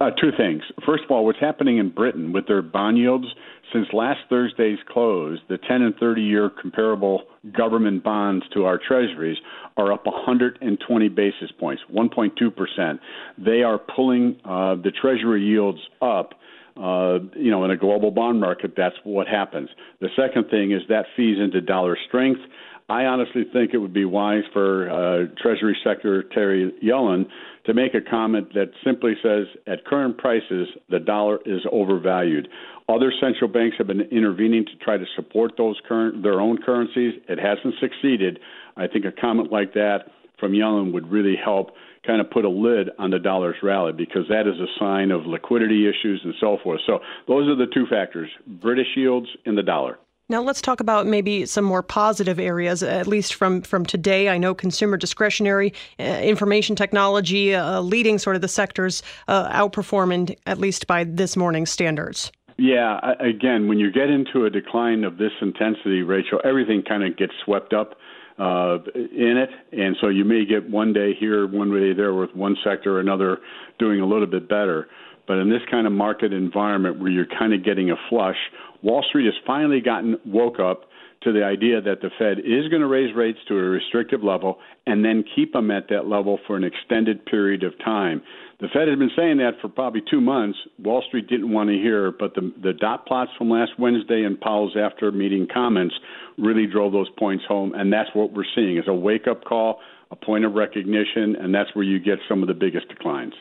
Uh, 0.00 0.10
two 0.10 0.32
things. 0.36 0.62
First 0.84 1.04
of 1.04 1.10
all, 1.10 1.24
what's 1.24 1.38
happening 1.38 1.78
in 1.78 1.90
Britain 1.90 2.32
with 2.32 2.46
their 2.48 2.62
bond 2.62 2.98
yields 2.98 3.26
since 3.74 3.88
last 3.92 4.20
Thursday's 4.30 4.78
close, 4.88 5.40
the 5.48 5.58
10 5.58 5.82
and 5.82 5.96
30 5.96 6.22
year 6.22 6.48
comparable 6.48 7.24
government 7.52 8.04
bonds 8.04 8.44
to 8.54 8.64
our 8.64 8.78
treasuries 8.78 9.36
are 9.76 9.92
up 9.92 10.06
120 10.06 11.08
basis 11.08 11.50
points, 11.58 11.82
1.2%. 11.92 12.98
They 13.36 13.62
are 13.64 13.78
pulling 13.78 14.36
uh, 14.44 14.76
the 14.76 14.92
treasury 14.92 15.42
yields 15.42 15.80
up. 16.00 16.34
Uh, 16.76 17.20
you 17.36 17.52
know, 17.52 17.64
in 17.64 17.70
a 17.70 17.76
global 17.76 18.10
bond 18.10 18.40
market, 18.40 18.74
that's 18.76 18.96
what 19.04 19.28
happens. 19.28 19.68
The 20.00 20.08
second 20.16 20.50
thing 20.50 20.72
is 20.72 20.82
that 20.88 21.06
feeds 21.16 21.38
into 21.38 21.60
dollar 21.60 21.96
strength. 22.08 22.40
I 22.88 23.04
honestly 23.04 23.44
think 23.50 23.72
it 23.72 23.78
would 23.78 23.94
be 23.94 24.04
wise 24.04 24.42
for 24.52 24.90
uh, 24.90 25.26
Treasury 25.40 25.76
Secretary 25.82 26.70
Yellen 26.82 27.26
to 27.64 27.72
make 27.72 27.94
a 27.94 28.00
comment 28.02 28.52
that 28.52 28.72
simply 28.84 29.14
says, 29.22 29.46
at 29.66 29.86
current 29.86 30.18
prices, 30.18 30.68
the 30.90 31.00
dollar 31.00 31.38
is 31.46 31.62
overvalued. 31.72 32.46
Other 32.86 33.10
central 33.18 33.48
banks 33.48 33.76
have 33.78 33.86
been 33.86 34.02
intervening 34.02 34.66
to 34.66 34.84
try 34.84 34.98
to 34.98 35.06
support 35.16 35.52
those 35.56 35.80
current 35.88 36.22
their 36.22 36.40
own 36.40 36.58
currencies. 36.62 37.14
It 37.26 37.38
hasn't 37.38 37.74
succeeded. 37.80 38.38
I 38.76 38.86
think 38.86 39.06
a 39.06 39.12
comment 39.12 39.50
like 39.50 39.72
that 39.72 40.10
from 40.38 40.52
Yellen 40.52 40.92
would 40.92 41.10
really 41.10 41.36
help 41.42 41.70
kind 42.06 42.20
of 42.20 42.30
put 42.30 42.44
a 42.44 42.50
lid 42.50 42.90
on 42.98 43.08
the 43.08 43.18
dollar's 43.18 43.56
rally 43.62 43.92
because 43.92 44.28
that 44.28 44.46
is 44.46 44.60
a 44.60 44.66
sign 44.78 45.10
of 45.10 45.24
liquidity 45.24 45.88
issues 45.88 46.20
and 46.22 46.34
so 46.38 46.58
forth. 46.62 46.80
So 46.86 46.98
those 47.26 47.48
are 47.48 47.56
the 47.56 47.72
two 47.72 47.86
factors: 47.86 48.28
British 48.46 48.88
yields 48.94 49.28
and 49.46 49.56
the 49.56 49.62
dollar. 49.62 49.98
Now 50.30 50.40
let's 50.40 50.62
talk 50.62 50.80
about 50.80 51.06
maybe 51.06 51.44
some 51.44 51.64
more 51.64 51.82
positive 51.82 52.38
areas, 52.38 52.82
at 52.82 53.06
least 53.06 53.34
from 53.34 53.60
from 53.60 53.84
today. 53.84 54.30
I 54.30 54.38
know 54.38 54.54
consumer 54.54 54.96
discretionary, 54.96 55.74
uh, 56.00 56.02
information 56.02 56.76
technology, 56.76 57.54
uh, 57.54 57.82
leading 57.82 58.18
sort 58.18 58.34
of 58.34 58.40
the 58.40 58.48
sectors, 58.48 59.02
uh, 59.28 59.50
outperforming 59.50 60.34
at 60.46 60.56
least 60.56 60.86
by 60.86 61.04
this 61.04 61.36
morning's 61.36 61.70
standards. 61.70 62.32
Yeah, 62.56 63.00
again, 63.20 63.68
when 63.68 63.78
you 63.78 63.92
get 63.92 64.08
into 64.08 64.46
a 64.46 64.50
decline 64.50 65.04
of 65.04 65.18
this 65.18 65.32
intensity, 65.42 66.02
Rachel, 66.02 66.40
everything 66.42 66.82
kind 66.88 67.02
of 67.02 67.18
gets 67.18 67.32
swept 67.44 67.74
up 67.74 67.98
uh, 68.38 68.78
in 68.94 69.36
it, 69.36 69.50
and 69.72 69.94
so 70.00 70.08
you 70.08 70.24
may 70.24 70.46
get 70.46 70.70
one 70.70 70.94
day 70.94 71.12
here, 71.18 71.46
one 71.46 71.70
day 71.70 71.92
there, 71.92 72.14
with 72.14 72.34
one 72.34 72.56
sector 72.64 72.96
or 72.96 73.00
another 73.00 73.40
doing 73.78 74.00
a 74.00 74.06
little 74.06 74.26
bit 74.26 74.48
better. 74.48 74.88
But 75.26 75.38
in 75.38 75.50
this 75.50 75.62
kind 75.70 75.86
of 75.86 75.92
market 75.92 76.32
environment 76.32 77.00
where 77.00 77.10
you're 77.10 77.26
kind 77.26 77.54
of 77.54 77.64
getting 77.64 77.90
a 77.90 77.96
flush, 78.08 78.36
Wall 78.84 79.02
Street 79.08 79.24
has 79.24 79.34
finally 79.46 79.80
gotten 79.80 80.16
woke 80.26 80.60
up 80.60 80.82
to 81.22 81.32
the 81.32 81.42
idea 81.42 81.80
that 81.80 82.02
the 82.02 82.10
Fed 82.18 82.38
is 82.40 82.68
going 82.68 82.82
to 82.82 82.86
raise 82.86 83.14
rates 83.16 83.38
to 83.48 83.54
a 83.54 83.62
restrictive 83.62 84.22
level 84.22 84.58
and 84.86 85.02
then 85.02 85.24
keep 85.34 85.54
them 85.54 85.70
at 85.70 85.88
that 85.88 86.06
level 86.06 86.38
for 86.46 86.54
an 86.54 86.64
extended 86.64 87.24
period 87.24 87.64
of 87.64 87.72
time. 87.78 88.22
The 88.60 88.68
Fed 88.68 88.88
has 88.88 88.98
been 88.98 89.10
saying 89.16 89.38
that 89.38 89.52
for 89.62 89.68
probably 89.68 90.02
two 90.08 90.20
months. 90.20 90.58
Wall 90.78 91.02
Street 91.08 91.26
didn't 91.28 91.50
want 91.50 91.70
to 91.70 91.76
hear, 91.76 92.12
but 92.12 92.34
the 92.34 92.52
the 92.62 92.74
dot 92.74 93.06
plots 93.06 93.30
from 93.38 93.48
last 93.48 93.72
Wednesday 93.78 94.22
and 94.24 94.38
Powell's 94.38 94.76
after 94.76 95.10
meeting 95.10 95.48
comments 95.52 95.94
really 96.36 96.66
drove 96.66 96.92
those 96.92 97.08
points 97.18 97.44
home, 97.48 97.72
and 97.74 97.92
that's 97.92 98.10
what 98.12 98.32
we're 98.32 98.44
seeing 98.54 98.76
is 98.76 98.84
a 98.86 98.94
wake 98.94 99.26
up 99.26 99.44
call, 99.44 99.80
a 100.10 100.16
point 100.16 100.44
of 100.44 100.54
recognition, 100.54 101.36
and 101.36 101.54
that's 101.54 101.74
where 101.74 101.84
you 101.84 101.98
get 101.98 102.18
some 102.28 102.42
of 102.42 102.48
the 102.48 102.54
biggest 102.54 102.88
declines. 102.88 103.34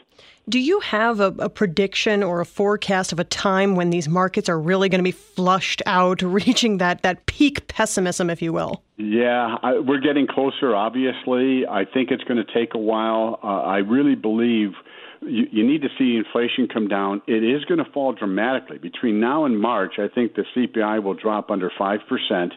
Do 0.49 0.59
you 0.59 0.81
have 0.81 1.21
a, 1.21 1.27
a, 1.39 1.49
prediction 1.49 2.21
or 2.21 2.41
a 2.41 2.45
forecast 2.45 3.13
of 3.13 3.19
a 3.19 3.23
time 3.23 3.75
when 3.75 3.91
these 3.91 4.09
markets 4.09 4.49
are 4.49 4.59
really 4.59 4.89
going 4.89 4.99
to 4.99 5.03
be 5.03 5.11
flushed 5.11 5.81
out, 5.85 6.21
reaching 6.23 6.79
that, 6.79 7.01
that 7.03 7.25
peak 7.25 7.67
pessimism, 7.67 8.29
if 8.29 8.41
you 8.41 8.51
will? 8.51 8.83
Yeah, 8.97 9.57
I, 9.63 9.79
we're 9.79 10.01
getting 10.01 10.27
closer, 10.27 10.75
obviously. 10.75 11.65
I 11.65 11.85
think 11.85 12.11
it's 12.11 12.23
going 12.25 12.43
to 12.45 12.53
take 12.53 12.73
a 12.73 12.79
while. 12.79 13.39
Uh, 13.41 13.61
I 13.61 13.77
really 13.77 14.15
believe 14.15 14.71
you, 15.21 15.45
you 15.51 15.65
need 15.65 15.81
to 15.81 15.89
see 15.97 16.15
inflation 16.15 16.67
come 16.67 16.87
down. 16.87 17.21
It 17.27 17.43
is 17.43 17.63
going 17.65 17.83
to 17.83 17.89
fall 17.91 18.13
dramatically. 18.13 18.77
Between 18.77 19.19
now 19.19 19.45
and 19.45 19.59
March, 19.59 19.93
I 19.97 20.07
think 20.13 20.35
the 20.35 20.43
CPI 20.55 21.01
will 21.01 21.13
drop 21.13 21.51
under 21.51 21.69
5%. 21.69 22.51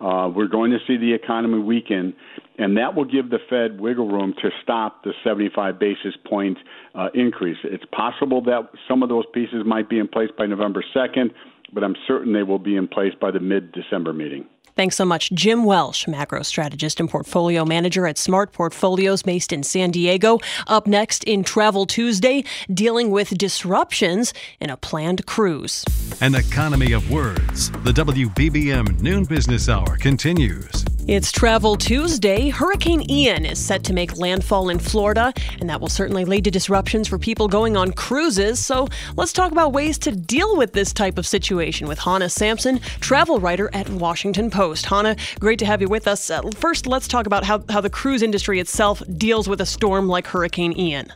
Uh, 0.00 0.30
we're 0.34 0.48
going 0.48 0.70
to 0.70 0.78
see 0.86 0.96
the 0.96 1.12
economy 1.12 1.58
weaken, 1.58 2.14
and 2.58 2.76
that 2.76 2.94
will 2.94 3.04
give 3.04 3.28
the 3.28 3.38
Fed 3.50 3.80
wiggle 3.80 4.08
room 4.08 4.34
to 4.40 4.50
stop 4.62 5.04
the 5.04 5.12
75 5.22 5.78
basis 5.78 6.14
point 6.26 6.56
uh, 6.94 7.08
increase. 7.14 7.58
It's 7.64 7.84
possible 7.92 8.42
that 8.44 8.70
some 8.88 9.02
of 9.02 9.08
those 9.08 9.24
pieces 9.34 9.62
might 9.66 9.90
be 9.90 9.98
in 9.98 10.08
place 10.08 10.30
by 10.38 10.46
November 10.46 10.82
2nd, 10.94 11.30
but 11.72 11.84
I'm 11.84 11.94
certain 12.08 12.32
they 12.32 12.42
will 12.42 12.58
be 12.58 12.76
in 12.76 12.88
place 12.88 13.12
by 13.20 13.30
the 13.30 13.40
mid 13.40 13.72
December 13.72 14.12
meeting. 14.12 14.46
Thanks 14.80 14.96
so 14.96 15.04
much, 15.04 15.30
Jim 15.32 15.64
Welsh, 15.66 16.08
macro 16.08 16.42
strategist 16.42 17.00
and 17.00 17.10
portfolio 17.10 17.66
manager 17.66 18.06
at 18.06 18.16
Smart 18.16 18.52
Portfolios 18.52 19.22
based 19.22 19.52
in 19.52 19.62
San 19.62 19.90
Diego. 19.90 20.38
Up 20.66 20.86
next 20.86 21.22
in 21.24 21.44
Travel 21.44 21.84
Tuesday, 21.84 22.44
dealing 22.72 23.10
with 23.10 23.36
disruptions 23.36 24.32
in 24.58 24.70
a 24.70 24.78
planned 24.78 25.26
cruise. 25.26 25.84
An 26.22 26.34
economy 26.34 26.92
of 26.92 27.10
words. 27.10 27.70
The 27.84 27.92
WBBM 27.92 29.02
Noon 29.02 29.24
Business 29.26 29.68
Hour 29.68 29.98
continues. 29.98 30.86
It's 31.10 31.32
Travel 31.32 31.74
Tuesday. 31.74 32.50
Hurricane 32.50 33.10
Ian 33.10 33.44
is 33.44 33.58
set 33.58 33.82
to 33.82 33.92
make 33.92 34.16
landfall 34.16 34.68
in 34.68 34.78
Florida, 34.78 35.32
and 35.58 35.68
that 35.68 35.80
will 35.80 35.88
certainly 35.88 36.24
lead 36.24 36.44
to 36.44 36.52
disruptions 36.52 37.08
for 37.08 37.18
people 37.18 37.48
going 37.48 37.76
on 37.76 37.90
cruises. 37.90 38.64
So 38.64 38.86
let's 39.16 39.32
talk 39.32 39.50
about 39.50 39.72
ways 39.72 39.98
to 39.98 40.12
deal 40.12 40.56
with 40.56 40.72
this 40.72 40.92
type 40.92 41.18
of 41.18 41.26
situation 41.26 41.88
with 41.88 41.98
Hannah 41.98 42.28
Sampson, 42.28 42.78
travel 43.00 43.40
writer 43.40 43.68
at 43.72 43.88
Washington 43.88 44.52
Post. 44.52 44.86
Hannah, 44.86 45.16
great 45.40 45.58
to 45.58 45.66
have 45.66 45.80
you 45.80 45.88
with 45.88 46.06
us. 46.06 46.30
Uh, 46.30 46.42
first, 46.54 46.86
let's 46.86 47.08
talk 47.08 47.26
about 47.26 47.42
how, 47.42 47.64
how 47.70 47.80
the 47.80 47.90
cruise 47.90 48.22
industry 48.22 48.60
itself 48.60 49.02
deals 49.16 49.48
with 49.48 49.60
a 49.60 49.66
storm 49.66 50.06
like 50.06 50.28
Hurricane 50.28 50.78
Ian. 50.78 51.12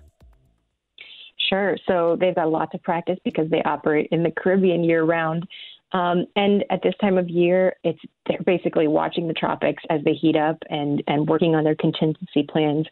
Sure. 1.48 1.76
So 1.87 2.16
they've 2.18 2.35
got 2.35 2.46
a 2.46 2.50
lot 2.50 2.72
to 2.72 2.78
practice 2.78 3.20
because 3.24 3.48
they 3.48 3.62
operate 3.62 4.09
in 4.11 4.24
the 4.24 4.33
Caribbean 4.33 4.83
year 4.83 5.04
round. 5.04 5.46
Um, 5.94 6.26
and 6.35 6.64
at 6.70 6.83
this 6.83 6.94
time 7.00 7.16
of 7.16 7.30
year, 7.30 7.76
it's 7.85 8.00
they're 8.26 8.42
basically 8.44 8.88
watching 8.88 9.28
the 9.28 9.33
tropics 9.33 9.83
as 9.90 10.02
they 10.04 10.12
heat 10.12 10.37
up 10.37 10.59
and 10.68 11.02
and 11.07 11.26
working 11.28 11.54
on 11.54 11.62
their 11.62 11.76
contingency 11.76 12.42
plans 12.42 12.87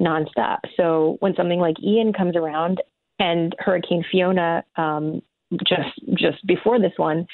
nonstop. 0.00 0.58
So 0.76 1.18
when 1.20 1.36
something 1.36 1.60
like 1.60 1.76
Ian 1.82 2.14
comes 2.14 2.34
around 2.34 2.82
and 3.18 3.54
Hurricane 3.58 4.04
Fiona 4.10 4.64
um, 4.76 5.20
just 5.66 6.00
just 6.14 6.46
before 6.46 6.80
this 6.80 6.94
one, 6.96 7.26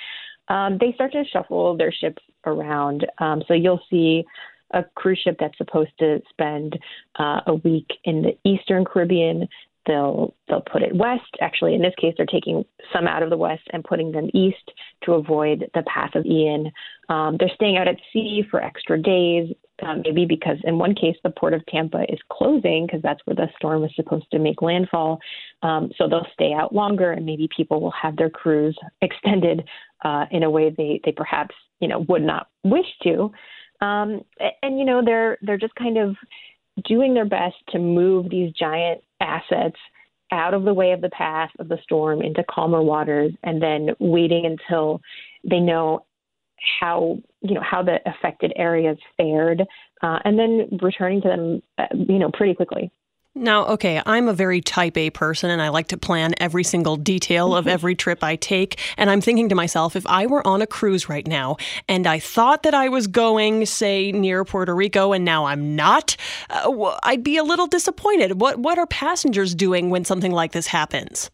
um, 0.48 0.76
they 0.80 0.92
start 0.92 1.12
to 1.12 1.22
shuffle 1.32 1.76
their 1.76 1.92
ships 1.92 2.22
around. 2.44 3.06
Um, 3.18 3.44
so 3.46 3.54
you'll 3.54 3.82
see 3.88 4.24
a 4.72 4.82
cruise 4.96 5.20
ship 5.22 5.36
that's 5.38 5.56
supposed 5.56 5.92
to 6.00 6.20
spend 6.30 6.76
uh, 7.18 7.42
a 7.46 7.54
week 7.54 7.86
in 8.04 8.22
the 8.22 8.36
Eastern 8.44 8.84
Caribbean 8.84 9.46
they'll 9.86 10.34
they'll 10.48 10.60
put 10.62 10.82
it 10.82 10.94
west. 10.94 11.36
Actually, 11.40 11.74
in 11.74 11.82
this 11.82 11.94
case, 12.00 12.14
they're 12.16 12.26
taking 12.26 12.64
some 12.92 13.06
out 13.06 13.22
of 13.22 13.30
the 13.30 13.36
west 13.36 13.62
and 13.72 13.84
putting 13.84 14.12
them 14.12 14.28
east 14.34 14.70
to 15.04 15.12
avoid 15.12 15.70
the 15.74 15.82
path 15.82 16.14
of 16.14 16.24
Ian. 16.26 16.70
Um, 17.08 17.36
they're 17.38 17.50
staying 17.54 17.76
out 17.76 17.88
at 17.88 17.96
sea 18.12 18.44
for 18.50 18.62
extra 18.62 19.00
days, 19.00 19.52
um, 19.82 20.02
maybe 20.04 20.24
because 20.24 20.58
in 20.64 20.78
one 20.78 20.94
case 20.94 21.16
the 21.24 21.30
port 21.30 21.54
of 21.54 21.64
Tampa 21.66 22.02
is 22.08 22.18
closing 22.30 22.86
because 22.86 23.02
that's 23.02 23.20
where 23.24 23.36
the 23.36 23.48
storm 23.56 23.82
was 23.82 23.90
supposed 23.96 24.30
to 24.30 24.38
make 24.38 24.62
landfall. 24.62 25.18
Um, 25.62 25.90
so 25.96 26.08
they'll 26.08 26.26
stay 26.32 26.52
out 26.52 26.74
longer, 26.74 27.12
and 27.12 27.26
maybe 27.26 27.48
people 27.54 27.80
will 27.80 27.94
have 28.00 28.16
their 28.16 28.30
cruise 28.30 28.78
extended 29.02 29.64
uh, 30.04 30.26
in 30.30 30.42
a 30.42 30.50
way 30.50 30.70
they 30.70 31.00
they 31.04 31.12
perhaps 31.12 31.54
you 31.80 31.88
know 31.88 32.04
would 32.08 32.22
not 32.22 32.48
wish 32.64 32.86
to. 33.02 33.32
Um, 33.80 34.22
and, 34.38 34.52
and 34.62 34.78
you 34.78 34.84
know 34.84 35.02
they're 35.04 35.38
they're 35.42 35.58
just 35.58 35.74
kind 35.74 35.98
of 35.98 36.16
doing 36.84 37.14
their 37.14 37.26
best 37.26 37.56
to 37.68 37.78
move 37.78 38.30
these 38.30 38.52
giant 38.52 39.02
assets 39.22 39.76
out 40.30 40.54
of 40.54 40.64
the 40.64 40.74
way 40.74 40.92
of 40.92 41.00
the 41.00 41.10
path 41.10 41.50
of 41.58 41.68
the 41.68 41.78
storm 41.82 42.22
into 42.22 42.42
calmer 42.50 42.82
waters 42.82 43.32
and 43.42 43.62
then 43.62 43.90
waiting 44.00 44.46
until 44.46 45.00
they 45.48 45.60
know 45.60 46.04
how 46.80 47.18
you 47.40 47.54
know 47.54 47.62
how 47.62 47.82
the 47.82 47.98
affected 48.06 48.52
areas 48.56 48.96
fared 49.16 49.62
uh, 50.02 50.18
and 50.24 50.38
then 50.38 50.78
returning 50.80 51.20
to 51.20 51.28
them 51.28 51.62
uh, 51.78 51.86
you 51.92 52.18
know 52.18 52.30
pretty 52.32 52.54
quickly 52.54 52.90
now, 53.34 53.66
okay, 53.66 54.02
I'm 54.04 54.28
a 54.28 54.34
very 54.34 54.60
type 54.60 54.96
A 54.96 55.10
person 55.10 55.50
and 55.50 55.62
I 55.62 55.70
like 55.70 55.88
to 55.88 55.96
plan 55.96 56.34
every 56.38 56.64
single 56.64 56.96
detail 56.96 57.54
of 57.54 57.64
mm-hmm. 57.64 57.72
every 57.72 57.94
trip 57.94 58.22
I 58.22 58.36
take. 58.36 58.78
And 58.98 59.08
I'm 59.08 59.22
thinking 59.22 59.48
to 59.48 59.54
myself, 59.54 59.96
if 59.96 60.06
I 60.06 60.26
were 60.26 60.46
on 60.46 60.60
a 60.60 60.66
cruise 60.66 61.08
right 61.08 61.26
now 61.26 61.56
and 61.88 62.06
I 62.06 62.18
thought 62.18 62.62
that 62.64 62.74
I 62.74 62.88
was 62.88 63.06
going, 63.06 63.64
say, 63.64 64.12
near 64.12 64.44
Puerto 64.44 64.74
Rico 64.74 65.12
and 65.12 65.24
now 65.24 65.46
I'm 65.46 65.74
not, 65.74 66.16
uh, 66.50 66.94
I'd 67.04 67.24
be 67.24 67.38
a 67.38 67.44
little 67.44 67.66
disappointed. 67.66 68.40
What, 68.40 68.58
what 68.58 68.78
are 68.78 68.86
passengers 68.86 69.54
doing 69.54 69.88
when 69.88 70.04
something 70.04 70.32
like 70.32 70.52
this 70.52 70.66
happens? 70.66 71.30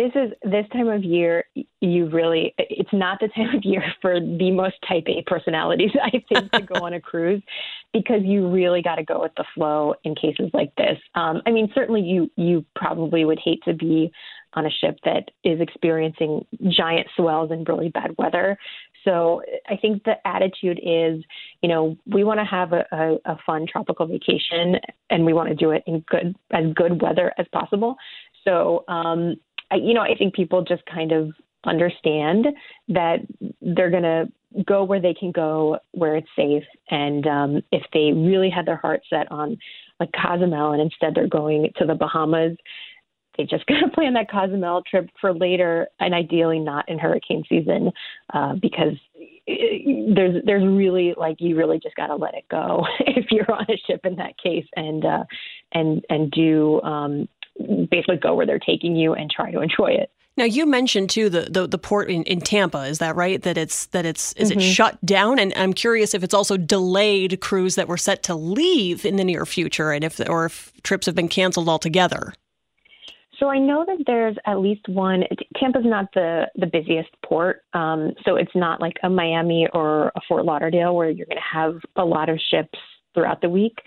This 0.00 0.12
is 0.14 0.32
this 0.50 0.66
time 0.72 0.88
of 0.88 1.04
year 1.04 1.44
you 1.80 2.08
really 2.08 2.54
it's 2.58 2.92
not 2.92 3.18
the 3.20 3.28
time 3.28 3.54
of 3.54 3.64
year 3.64 3.82
for 4.00 4.18
the 4.18 4.50
most 4.50 4.76
type 4.88 5.04
A 5.08 5.22
personalities 5.26 5.90
I 6.02 6.22
think 6.32 6.50
to 6.52 6.62
go 6.62 6.86
on 6.86 6.94
a 6.94 7.00
cruise 7.00 7.42
because 7.92 8.22
you 8.24 8.48
really 8.48 8.80
got 8.80 8.96
to 8.96 9.04
go 9.04 9.20
with 9.20 9.32
the 9.36 9.44
flow 9.54 9.94
in 10.04 10.14
cases 10.14 10.50
like 10.54 10.74
this. 10.76 10.98
Um, 11.14 11.42
I 11.46 11.50
mean, 11.50 11.70
certainly 11.74 12.00
you 12.00 12.30
you 12.36 12.64
probably 12.74 13.24
would 13.24 13.40
hate 13.44 13.62
to 13.64 13.74
be 13.74 14.10
on 14.54 14.66
a 14.66 14.70
ship 14.70 14.98
that 15.04 15.30
is 15.44 15.60
experiencing 15.60 16.44
giant 16.68 17.06
swells 17.16 17.50
and 17.50 17.68
really 17.68 17.88
bad 17.88 18.12
weather. 18.18 18.58
So 19.04 19.42
I 19.68 19.76
think 19.76 20.02
the 20.04 20.14
attitude 20.26 20.80
is, 20.82 21.22
you 21.62 21.68
know, 21.68 21.96
we 22.06 22.24
want 22.24 22.40
to 22.40 22.44
have 22.44 22.72
a, 22.72 22.84
a, 22.92 23.32
a 23.32 23.38
fun 23.46 23.66
tropical 23.70 24.06
vacation 24.06 24.76
and 25.08 25.24
we 25.24 25.32
want 25.32 25.48
to 25.50 25.54
do 25.54 25.70
it 25.70 25.84
in 25.86 26.00
good 26.08 26.34
as 26.50 26.64
good 26.74 27.00
weather 27.00 27.32
as 27.38 27.46
possible. 27.52 27.96
So 28.44 28.84
um, 28.88 29.36
you 29.76 29.94
know, 29.94 30.02
I 30.02 30.14
think 30.16 30.34
people 30.34 30.62
just 30.62 30.82
kind 30.86 31.12
of 31.12 31.30
understand 31.64 32.46
that 32.88 33.18
they're 33.60 33.90
going 33.90 34.02
to 34.02 34.26
go 34.66 34.84
where 34.84 35.00
they 35.00 35.14
can 35.14 35.30
go, 35.30 35.78
where 35.92 36.16
it's 36.16 36.28
safe. 36.34 36.64
And 36.90 37.26
um, 37.26 37.62
if 37.70 37.82
they 37.92 38.12
really 38.12 38.50
had 38.50 38.66
their 38.66 38.76
heart 38.76 39.02
set 39.08 39.30
on 39.30 39.58
like 39.98 40.10
Cozumel 40.12 40.72
and 40.72 40.80
instead 40.80 41.14
they're 41.14 41.28
going 41.28 41.70
to 41.76 41.86
the 41.86 41.94
Bahamas, 41.94 42.56
they 43.36 43.44
just 43.44 43.66
got 43.66 43.80
to 43.80 43.88
plan 43.88 44.14
that 44.14 44.30
Cozumel 44.30 44.82
trip 44.82 45.08
for 45.20 45.32
later 45.32 45.88
and 46.00 46.14
ideally 46.14 46.58
not 46.58 46.88
in 46.88 46.98
hurricane 46.98 47.44
season 47.48 47.92
uh, 48.34 48.54
because 48.60 48.94
there's 49.46 50.42
there's 50.44 50.64
really 50.64 51.14
like 51.16 51.36
you 51.40 51.56
really 51.56 51.78
just 51.78 51.96
got 51.96 52.08
to 52.08 52.16
let 52.16 52.34
it 52.34 52.44
go 52.50 52.84
if 53.00 53.26
you're 53.30 53.50
on 53.50 53.66
a 53.68 53.76
ship 53.86 54.00
in 54.04 54.16
that 54.16 54.38
case 54.38 54.66
and 54.76 55.04
uh, 55.04 55.24
and 55.72 56.04
and 56.08 56.30
do 56.30 56.80
um, 56.82 57.28
basically 57.90 58.16
go 58.16 58.34
where 58.34 58.46
they're 58.46 58.58
taking 58.58 58.96
you 58.96 59.14
and 59.14 59.30
try 59.30 59.50
to 59.50 59.60
enjoy 59.60 59.88
it. 59.88 60.10
Now 60.36 60.44
you 60.44 60.64
mentioned 60.64 61.10
too 61.10 61.28
the, 61.28 61.42
the, 61.50 61.66
the 61.66 61.78
port 61.78 62.10
in, 62.10 62.22
in 62.22 62.40
Tampa. 62.40 62.84
Is 62.84 62.98
that 62.98 63.16
right? 63.16 63.42
That 63.42 63.58
it's 63.58 63.86
that 63.86 64.06
it's 64.06 64.32
is 64.34 64.50
mm-hmm. 64.50 64.60
it 64.60 64.62
shut 64.62 65.04
down? 65.04 65.38
And 65.38 65.52
I'm 65.54 65.72
curious 65.72 66.14
if 66.14 66.22
it's 66.22 66.32
also 66.32 66.56
delayed 66.56 67.40
crews 67.40 67.74
that 67.74 67.88
were 67.88 67.98
set 67.98 68.22
to 68.24 68.34
leave 68.34 69.04
in 69.04 69.16
the 69.16 69.24
near 69.24 69.44
future, 69.44 69.90
and 69.90 70.04
if 70.04 70.20
or 70.28 70.46
if 70.46 70.72
trips 70.82 71.06
have 71.06 71.14
been 71.14 71.28
canceled 71.28 71.68
altogether. 71.68 72.32
So 73.38 73.48
I 73.48 73.58
know 73.58 73.84
that 73.86 74.04
there's 74.06 74.36
at 74.46 74.60
least 74.60 74.88
one. 74.88 75.24
Tampa's 75.56 75.84
not 75.84 76.06
the 76.14 76.46
the 76.54 76.66
busiest 76.66 77.10
port, 77.24 77.62
um, 77.72 78.12
so 78.24 78.36
it's 78.36 78.54
not 78.54 78.80
like 78.80 78.96
a 79.02 79.10
Miami 79.10 79.66
or 79.74 80.12
a 80.14 80.20
Fort 80.28 80.44
Lauderdale 80.44 80.94
where 80.94 81.10
you're 81.10 81.26
going 81.26 81.38
to 81.38 81.58
have 81.58 81.80
a 81.96 82.04
lot 82.04 82.28
of 82.28 82.38
ships 82.50 82.78
throughout 83.14 83.40
the 83.40 83.48
week. 83.48 83.78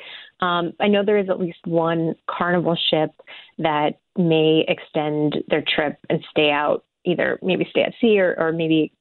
Um, 0.43 0.73
I 0.81 0.89
know 0.89 1.05
there 1.05 1.17
is 1.17 1.29
at 1.29 1.39
least 1.39 1.59
one 1.65 2.15
carnival 2.29 2.77
ship 2.89 3.11
that 3.59 3.99
may 4.17 4.65
extend 4.67 5.37
their 5.47 5.63
trip 5.65 5.97
and 6.09 6.19
stay 6.29 6.51
out, 6.51 6.83
either 7.05 7.39
maybe 7.41 7.65
stay 7.69 7.83
at 7.83 7.93
sea 8.01 8.19
or, 8.19 8.35
or 8.37 8.51
maybe 8.51 8.91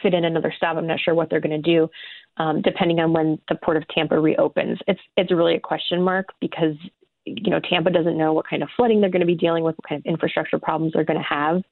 fit 0.00 0.14
in 0.14 0.24
another 0.24 0.54
stop. 0.56 0.76
I'm 0.76 0.86
not 0.86 1.00
sure 1.00 1.14
what 1.14 1.28
they're 1.28 1.40
going 1.40 1.60
to 1.60 1.70
do, 1.70 1.88
um, 2.36 2.62
depending 2.62 3.00
on 3.00 3.12
when 3.12 3.40
the 3.48 3.56
port 3.56 3.76
of 3.76 3.88
Tampa 3.88 4.18
reopens. 4.20 4.78
It's 4.86 5.00
it's 5.16 5.32
really 5.32 5.56
a 5.56 5.60
question 5.60 6.00
mark 6.00 6.28
because 6.40 6.76
you 7.24 7.50
know 7.50 7.58
Tampa 7.68 7.90
doesn't 7.90 8.16
know 8.16 8.32
what 8.32 8.48
kind 8.48 8.62
of 8.62 8.68
flooding 8.76 9.00
they're 9.00 9.10
going 9.10 9.20
to 9.20 9.26
be 9.26 9.34
dealing 9.34 9.64
with, 9.64 9.74
what 9.78 9.88
kind 9.88 9.98
of 9.98 10.06
infrastructure 10.06 10.60
problems 10.60 10.92
they're 10.92 11.02
going 11.02 11.18
to 11.18 11.26
have. 11.28 11.62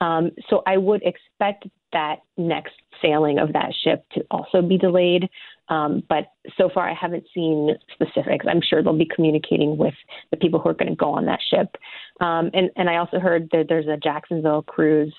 Um, 0.00 0.30
so 0.48 0.62
I 0.66 0.76
would 0.76 1.02
expect 1.02 1.66
that 1.92 2.16
next 2.36 2.74
sailing 3.00 3.38
of 3.38 3.52
that 3.52 3.72
ship 3.84 4.04
to 4.12 4.24
also 4.30 4.60
be 4.60 4.76
delayed. 4.76 5.28
Um, 5.68 6.02
but 6.08 6.26
so 6.58 6.68
far, 6.72 6.88
I 6.88 6.94
haven't 6.94 7.24
seen 7.34 7.74
specifics. 7.92 8.44
I'm 8.48 8.60
sure 8.60 8.82
they'll 8.82 8.98
be 8.98 9.08
communicating 9.14 9.76
with 9.78 9.94
the 10.30 10.36
people 10.36 10.60
who 10.60 10.68
are 10.68 10.74
going 10.74 10.90
to 10.90 10.96
go 10.96 11.10
on 11.10 11.24
that 11.26 11.40
ship. 11.50 11.76
Um, 12.20 12.50
and, 12.52 12.70
and 12.76 12.90
I 12.90 12.96
also 12.96 13.18
heard 13.18 13.48
that 13.52 13.66
there's 13.68 13.86
a 13.86 13.96
Jacksonville 13.96 14.62
cruise. 14.62 15.14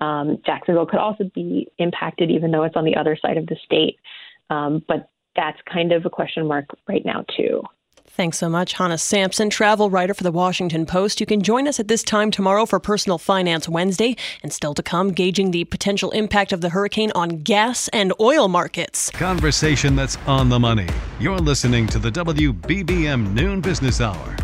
Um, 0.00 0.38
Jacksonville 0.46 0.86
could 0.86 1.00
also 1.00 1.24
be 1.34 1.68
impacted, 1.78 2.30
even 2.30 2.50
though 2.50 2.62
it's 2.62 2.76
on 2.76 2.84
the 2.84 2.96
other 2.96 3.18
side 3.20 3.36
of 3.36 3.46
the 3.46 3.56
state. 3.64 3.96
Um, 4.48 4.82
but 4.88 5.10
that's 5.36 5.58
kind 5.70 5.92
of 5.92 6.06
a 6.06 6.10
question 6.10 6.46
mark 6.46 6.66
right 6.88 7.04
now, 7.04 7.24
too. 7.36 7.62
Thanks 8.12 8.38
so 8.38 8.48
much, 8.48 8.72
Hannah 8.72 8.98
Sampson, 8.98 9.50
travel 9.50 9.88
writer 9.88 10.14
for 10.14 10.24
the 10.24 10.32
Washington 10.32 10.84
Post. 10.84 11.20
You 11.20 11.26
can 11.26 11.42
join 11.42 11.68
us 11.68 11.78
at 11.78 11.86
this 11.86 12.02
time 12.02 12.32
tomorrow 12.32 12.66
for 12.66 12.80
Personal 12.80 13.18
Finance 13.18 13.68
Wednesday, 13.68 14.16
and 14.42 14.52
still 14.52 14.74
to 14.74 14.82
come, 14.82 15.12
gauging 15.12 15.52
the 15.52 15.64
potential 15.64 16.10
impact 16.10 16.52
of 16.52 16.60
the 16.60 16.70
hurricane 16.70 17.12
on 17.14 17.38
gas 17.42 17.86
and 17.88 18.12
oil 18.18 18.48
markets. 18.48 19.10
Conversation 19.10 19.94
that's 19.94 20.16
on 20.26 20.48
the 20.48 20.58
money. 20.58 20.88
You're 21.20 21.38
listening 21.38 21.86
to 21.86 22.00
the 22.00 22.10
WBBM 22.10 23.32
Noon 23.32 23.60
Business 23.60 24.00
Hour. 24.00 24.36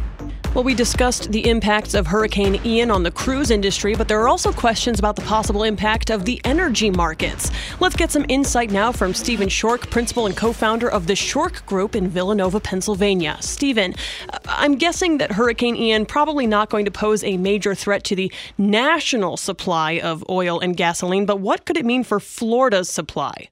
Well, 0.57 0.65
we 0.65 0.75
discussed 0.75 1.33
the 1.33 1.51
impacts 1.51 1.93
of 1.93 2.07
Hurricane 2.07 2.59
Ian 2.65 2.91
on 2.91 3.03
the 3.03 3.11
cruise 3.11 3.51
industry, 3.51 3.95
but 3.95 4.09
there 4.09 4.23
are 4.23 4.27
also 4.27 4.53
questions 4.53 4.99
about 4.99 5.15
the 5.15 5.21
possible 5.21 5.65
impact 5.65 6.09
of 6.09 6.25
the 6.25 6.41
energy 6.45 6.89
markets. 6.89 7.51
Let's 7.79 7.95
get 7.95 8.11
some 8.11 8.25
insight 8.31 8.71
now 8.71 8.91
from 8.91 9.13
Stephen 9.13 9.51
Schork, 9.51 9.91
principal 9.91 10.25
and 10.25 10.35
co 10.35 10.55
founder 10.55 10.91
of 10.91 11.09
the 11.09 11.13
Schork 11.13 11.67
Group 11.67 11.95
in 11.95 12.09
Villanova, 12.09 12.59
Pennsylvania. 12.59 13.37
Stephen, 13.41 13.95
uh, 14.31 14.39
I'm 14.47 14.77
guessing 14.77 15.19
that 15.19 15.33
Hurricane 15.33 15.77
Ian 15.77 16.07
probably 16.07 16.47
not 16.47 16.71
going 16.71 16.87
to 16.87 16.91
pose 16.91 17.23
a 17.23 17.37
major 17.37 17.75
threat 17.75 18.03
to 18.05 18.17
the 18.17 18.33
national 18.57 19.37
supply 19.37 20.01
of 20.01 20.25
oil 20.31 20.59
and 20.59 20.75
gasoline, 20.75 21.27
but 21.27 21.39
what 21.39 21.67
could 21.67 21.77
it 21.77 21.85
mean 21.85 22.03
for 22.03 22.19
Florida's 22.19 22.89
supply? 22.89 23.51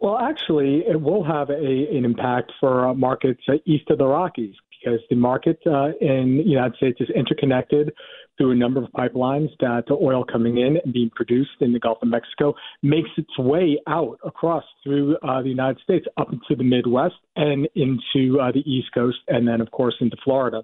Well, 0.00 0.16
actually, 0.16 0.84
it 0.86 1.00
will 1.00 1.24
have 1.24 1.50
a, 1.50 1.54
an 1.56 2.04
impact 2.04 2.52
for 2.60 2.94
markets 2.94 3.42
east 3.66 3.90
of 3.90 3.98
the 3.98 4.06
Rockies 4.06 4.54
because 4.78 5.00
the 5.10 5.16
market 5.16 5.58
uh, 5.66 5.88
in 6.00 6.38
the 6.38 6.50
United 6.50 6.76
States 6.76 7.00
is 7.00 7.08
interconnected 7.14 7.92
through 8.36 8.52
a 8.52 8.54
number 8.54 8.82
of 8.82 8.90
pipelines 8.92 9.48
that 9.60 9.84
the 9.88 9.94
oil 9.94 10.24
coming 10.24 10.58
in 10.58 10.78
and 10.82 10.92
being 10.92 11.10
produced 11.10 11.50
in 11.60 11.72
the 11.72 11.78
Gulf 11.78 11.98
of 12.02 12.08
Mexico 12.08 12.54
makes 12.82 13.10
its 13.16 13.36
way 13.38 13.78
out 13.88 14.18
across 14.24 14.64
through 14.84 15.16
uh, 15.18 15.42
the 15.42 15.48
United 15.48 15.80
States 15.82 16.06
up 16.16 16.32
into 16.32 16.54
the 16.56 16.64
Midwest 16.64 17.16
and 17.36 17.68
into 17.74 18.40
uh, 18.40 18.52
the 18.52 18.62
East 18.64 18.88
Coast, 18.94 19.18
and 19.26 19.46
then, 19.46 19.60
of 19.60 19.70
course, 19.72 19.94
into 20.00 20.16
Florida. 20.24 20.62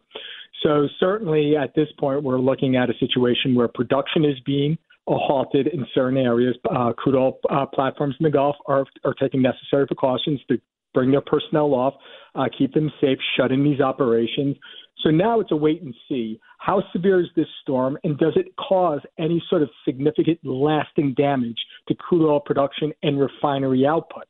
So, 0.63 0.89
certainly 0.99 1.57
at 1.57 1.75
this 1.75 1.89
point, 1.99 2.23
we're 2.23 2.39
looking 2.39 2.77
at 2.77 2.89
a 2.89 2.95
situation 2.99 3.55
where 3.55 3.69
production 3.69 4.25
is 4.25 4.39
being 4.47 4.79
halted 5.07 5.67
in 5.67 5.87
certain 5.95 6.17
areas. 6.17 6.57
Uh, 6.71 6.93
crude 6.93 7.17
oil 7.17 7.39
uh, 7.51 7.67
platforms 7.67 8.15
in 8.19 8.25
the 8.25 8.31
Gulf 8.31 8.57
are, 8.67 8.87
are 9.05 9.15
taking 9.15 9.43
necessary 9.43 9.87
precautions 9.87 10.41
to 10.49 10.59
bring 10.95 11.11
their 11.11 11.21
personnel 11.21 11.75
off, 11.75 11.95
uh, 12.35 12.47
keep 12.57 12.73
them 12.73 12.91
safe, 13.01 13.19
shut 13.37 13.53
in 13.53 13.63
these 13.63 13.81
operations. 13.81 14.57
So 15.03 15.11
now 15.11 15.41
it's 15.41 15.53
a 15.53 15.57
wait 15.57 15.83
and 15.83 15.95
see. 16.09 16.41
How 16.59 16.83
severe 16.93 17.21
is 17.21 17.27
this 17.37 17.47
storm, 17.61 17.99
and 18.05 18.17
does 18.17 18.33
it 18.37 18.47
cause 18.57 19.01
any 19.19 19.43
sort 19.51 19.63
of 19.63 19.69
significant 19.85 20.39
lasting 20.45 21.15
damage 21.15 21.59
to 21.89 21.95
crude 21.95 22.27
oil 22.27 22.41
production 22.41 22.93
and 23.03 23.21
refinery 23.21 23.87
output? 23.87 24.25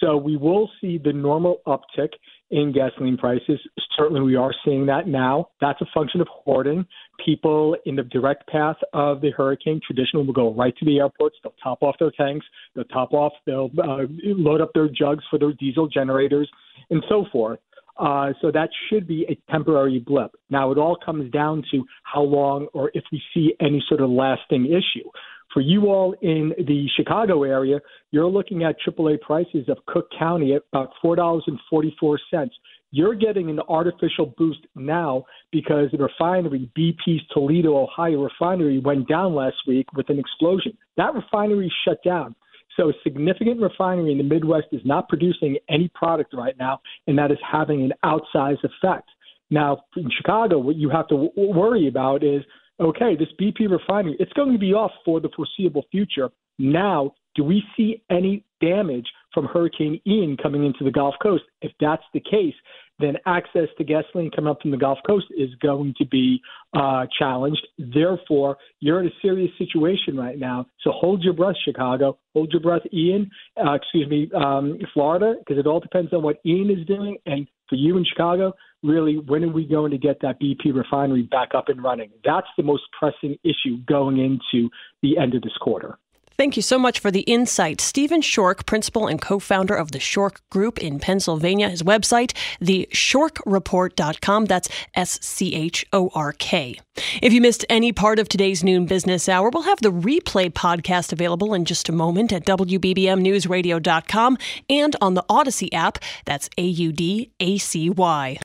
So 0.00 0.16
we 0.16 0.36
will 0.36 0.70
see 0.80 0.98
the 0.98 1.12
normal 1.12 1.62
uptick 1.66 2.10
in 2.50 2.72
gasoline 2.72 3.16
prices. 3.16 3.60
Certainly, 3.96 4.22
we 4.22 4.36
are 4.36 4.52
seeing 4.64 4.86
that 4.86 5.06
now. 5.06 5.48
That's 5.60 5.80
a 5.80 5.86
function 5.94 6.20
of 6.20 6.28
hoarding. 6.30 6.86
People 7.24 7.76
in 7.86 7.96
the 7.96 8.02
direct 8.02 8.46
path 8.48 8.76
of 8.92 9.20
the 9.20 9.30
hurricane 9.30 9.80
traditionally 9.84 10.26
will 10.26 10.34
go 10.34 10.52
right 10.54 10.76
to 10.76 10.84
the 10.84 10.98
airports. 10.98 11.36
They'll 11.42 11.54
top 11.62 11.82
off 11.82 11.96
their 11.98 12.10
tanks. 12.10 12.46
They'll 12.74 12.84
top 12.84 13.12
off. 13.12 13.32
They'll 13.46 13.70
uh, 13.82 14.04
load 14.22 14.60
up 14.60 14.70
their 14.74 14.88
jugs 14.88 15.24
for 15.30 15.38
their 15.38 15.52
diesel 15.52 15.88
generators 15.88 16.50
and 16.90 17.02
so 17.08 17.26
forth. 17.32 17.60
Uh, 17.96 18.32
so 18.40 18.50
that 18.50 18.68
should 18.88 19.06
be 19.06 19.24
a 19.28 19.52
temporary 19.52 20.00
blip. 20.00 20.32
Now, 20.50 20.72
it 20.72 20.78
all 20.78 20.96
comes 21.04 21.30
down 21.30 21.62
to 21.70 21.84
how 22.02 22.22
long 22.22 22.66
or 22.72 22.90
if 22.92 23.04
we 23.12 23.22
see 23.32 23.54
any 23.60 23.82
sort 23.88 24.00
of 24.00 24.10
lasting 24.10 24.66
issue. 24.66 25.08
For 25.54 25.60
you 25.60 25.86
all 25.86 26.16
in 26.20 26.52
the 26.58 26.88
Chicago 26.96 27.44
area, 27.44 27.78
you're 28.10 28.26
looking 28.26 28.64
at 28.64 28.74
AAA 28.84 29.20
prices 29.20 29.68
of 29.68 29.78
Cook 29.86 30.08
County 30.18 30.52
at 30.52 30.62
about 30.72 30.90
$4.44. 31.02 32.50
You're 32.90 33.14
getting 33.14 33.48
an 33.48 33.60
artificial 33.68 34.34
boost 34.36 34.66
now 34.74 35.24
because 35.52 35.90
the 35.92 35.98
refinery, 35.98 36.68
BP's 36.76 37.22
Toledo, 37.32 37.76
Ohio 37.76 38.24
refinery, 38.24 38.80
went 38.80 39.08
down 39.08 39.36
last 39.36 39.56
week 39.68 39.86
with 39.94 40.10
an 40.10 40.18
explosion. 40.18 40.76
That 40.96 41.14
refinery 41.14 41.72
shut 41.86 42.02
down. 42.02 42.34
So, 42.76 42.88
a 42.88 42.92
significant 43.04 43.60
refinery 43.60 44.10
in 44.10 44.18
the 44.18 44.24
Midwest 44.24 44.66
is 44.72 44.80
not 44.84 45.08
producing 45.08 45.56
any 45.68 45.88
product 45.94 46.34
right 46.34 46.56
now, 46.58 46.80
and 47.06 47.16
that 47.18 47.30
is 47.30 47.38
having 47.48 47.82
an 47.82 47.92
outsized 48.04 48.64
effect. 48.64 49.08
Now, 49.50 49.84
in 49.96 50.10
Chicago, 50.16 50.58
what 50.58 50.74
you 50.74 50.90
have 50.90 51.06
to 51.08 51.28
worry 51.36 51.86
about 51.86 52.24
is 52.24 52.42
okay, 52.80 53.16
this 53.16 53.28
BP 53.40 53.70
refinery, 53.70 54.16
it's 54.18 54.32
going 54.32 54.52
to 54.52 54.58
be 54.58 54.72
off 54.72 54.92
for 55.04 55.20
the 55.20 55.30
foreseeable 55.34 55.84
future. 55.90 56.30
Now, 56.58 57.14
do 57.34 57.44
we 57.44 57.62
see 57.76 58.02
any 58.10 58.44
damage 58.60 59.06
from 59.32 59.46
Hurricane 59.46 60.00
Ian 60.06 60.36
coming 60.36 60.64
into 60.64 60.84
the 60.84 60.90
Gulf 60.90 61.14
Coast? 61.22 61.44
If 61.62 61.72
that's 61.80 62.04
the 62.12 62.20
case, 62.20 62.54
then 62.98 63.16
access 63.26 63.68
to 63.78 63.84
gasoline 63.84 64.30
coming 64.30 64.50
up 64.50 64.62
from 64.62 64.70
the 64.70 64.76
Gulf 64.76 64.98
Coast 65.06 65.26
is 65.36 65.50
going 65.60 65.94
to 65.98 66.06
be 66.06 66.40
uh, 66.74 67.06
challenged. 67.18 67.66
Therefore, 67.78 68.56
you're 68.80 69.00
in 69.00 69.06
a 69.08 69.14
serious 69.20 69.50
situation 69.58 70.16
right 70.16 70.38
now. 70.38 70.66
So 70.82 70.92
hold 70.92 71.22
your 71.22 71.34
breath, 71.34 71.56
Chicago. 71.64 72.18
Hold 72.34 72.52
your 72.52 72.60
breath, 72.60 72.82
Ian. 72.92 73.30
Uh, 73.56 73.72
excuse 73.74 74.08
me, 74.08 74.30
um, 74.34 74.78
Florida, 74.92 75.34
because 75.38 75.58
it 75.58 75.66
all 75.66 75.80
depends 75.80 76.12
on 76.12 76.22
what 76.22 76.36
Ian 76.46 76.70
is 76.70 76.86
doing. 76.86 77.18
And 77.26 77.48
for 77.68 77.76
you 77.76 77.96
in 77.96 78.04
Chicago, 78.04 78.52
really, 78.82 79.18
when 79.18 79.42
are 79.44 79.52
we 79.52 79.66
going 79.66 79.90
to 79.90 79.98
get 79.98 80.20
that 80.22 80.40
BP 80.40 80.74
refinery 80.74 81.22
back 81.22 81.50
up 81.54 81.68
and 81.68 81.82
running? 81.82 82.10
That's 82.24 82.46
the 82.56 82.62
most 82.62 82.82
pressing 82.98 83.36
issue 83.42 83.78
going 83.88 84.18
into 84.18 84.68
the 85.02 85.18
end 85.18 85.34
of 85.34 85.42
this 85.42 85.56
quarter. 85.60 85.98
Thank 86.36 86.56
you 86.56 86.62
so 86.62 86.78
much 86.78 86.98
for 86.98 87.10
the 87.10 87.20
insight. 87.20 87.80
Stephen 87.80 88.20
Schork, 88.20 88.66
principal 88.66 89.06
and 89.06 89.20
co 89.20 89.38
founder 89.38 89.74
of 89.74 89.92
the 89.92 89.98
Schork 89.98 90.38
Group 90.50 90.78
in 90.78 90.98
Pennsylvania. 90.98 91.68
His 91.68 91.82
website, 91.82 92.32
theschorkreport.com. 92.60 94.46
That's 94.46 94.68
S 94.94 95.18
C 95.22 95.54
H 95.54 95.86
O 95.92 96.10
R 96.14 96.32
K. 96.32 96.80
If 97.22 97.32
you 97.32 97.40
missed 97.40 97.64
any 97.68 97.92
part 97.92 98.18
of 98.18 98.28
today's 98.28 98.64
noon 98.64 98.86
business 98.86 99.28
hour, 99.28 99.50
we'll 99.50 99.62
have 99.64 99.80
the 99.80 99.92
replay 99.92 100.50
podcast 100.50 101.12
available 101.12 101.54
in 101.54 101.64
just 101.64 101.88
a 101.88 101.92
moment 101.92 102.32
at 102.32 102.44
WBBMNewsRadio.com 102.44 104.38
and 104.68 104.96
on 105.00 105.14
the 105.14 105.24
Audacy 105.24 105.68
app. 105.72 105.98
That's 106.24 106.48
A 106.58 106.64
U 106.64 106.92
D 106.92 107.30
A 107.40 107.58
C 107.58 107.90
Y. 107.90 108.38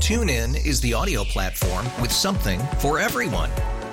Tune 0.00 0.28
in 0.28 0.54
is 0.54 0.80
the 0.80 0.94
audio 0.94 1.24
platform 1.24 1.84
with 2.00 2.12
something 2.12 2.60
for 2.78 2.98
everyone. 2.98 3.50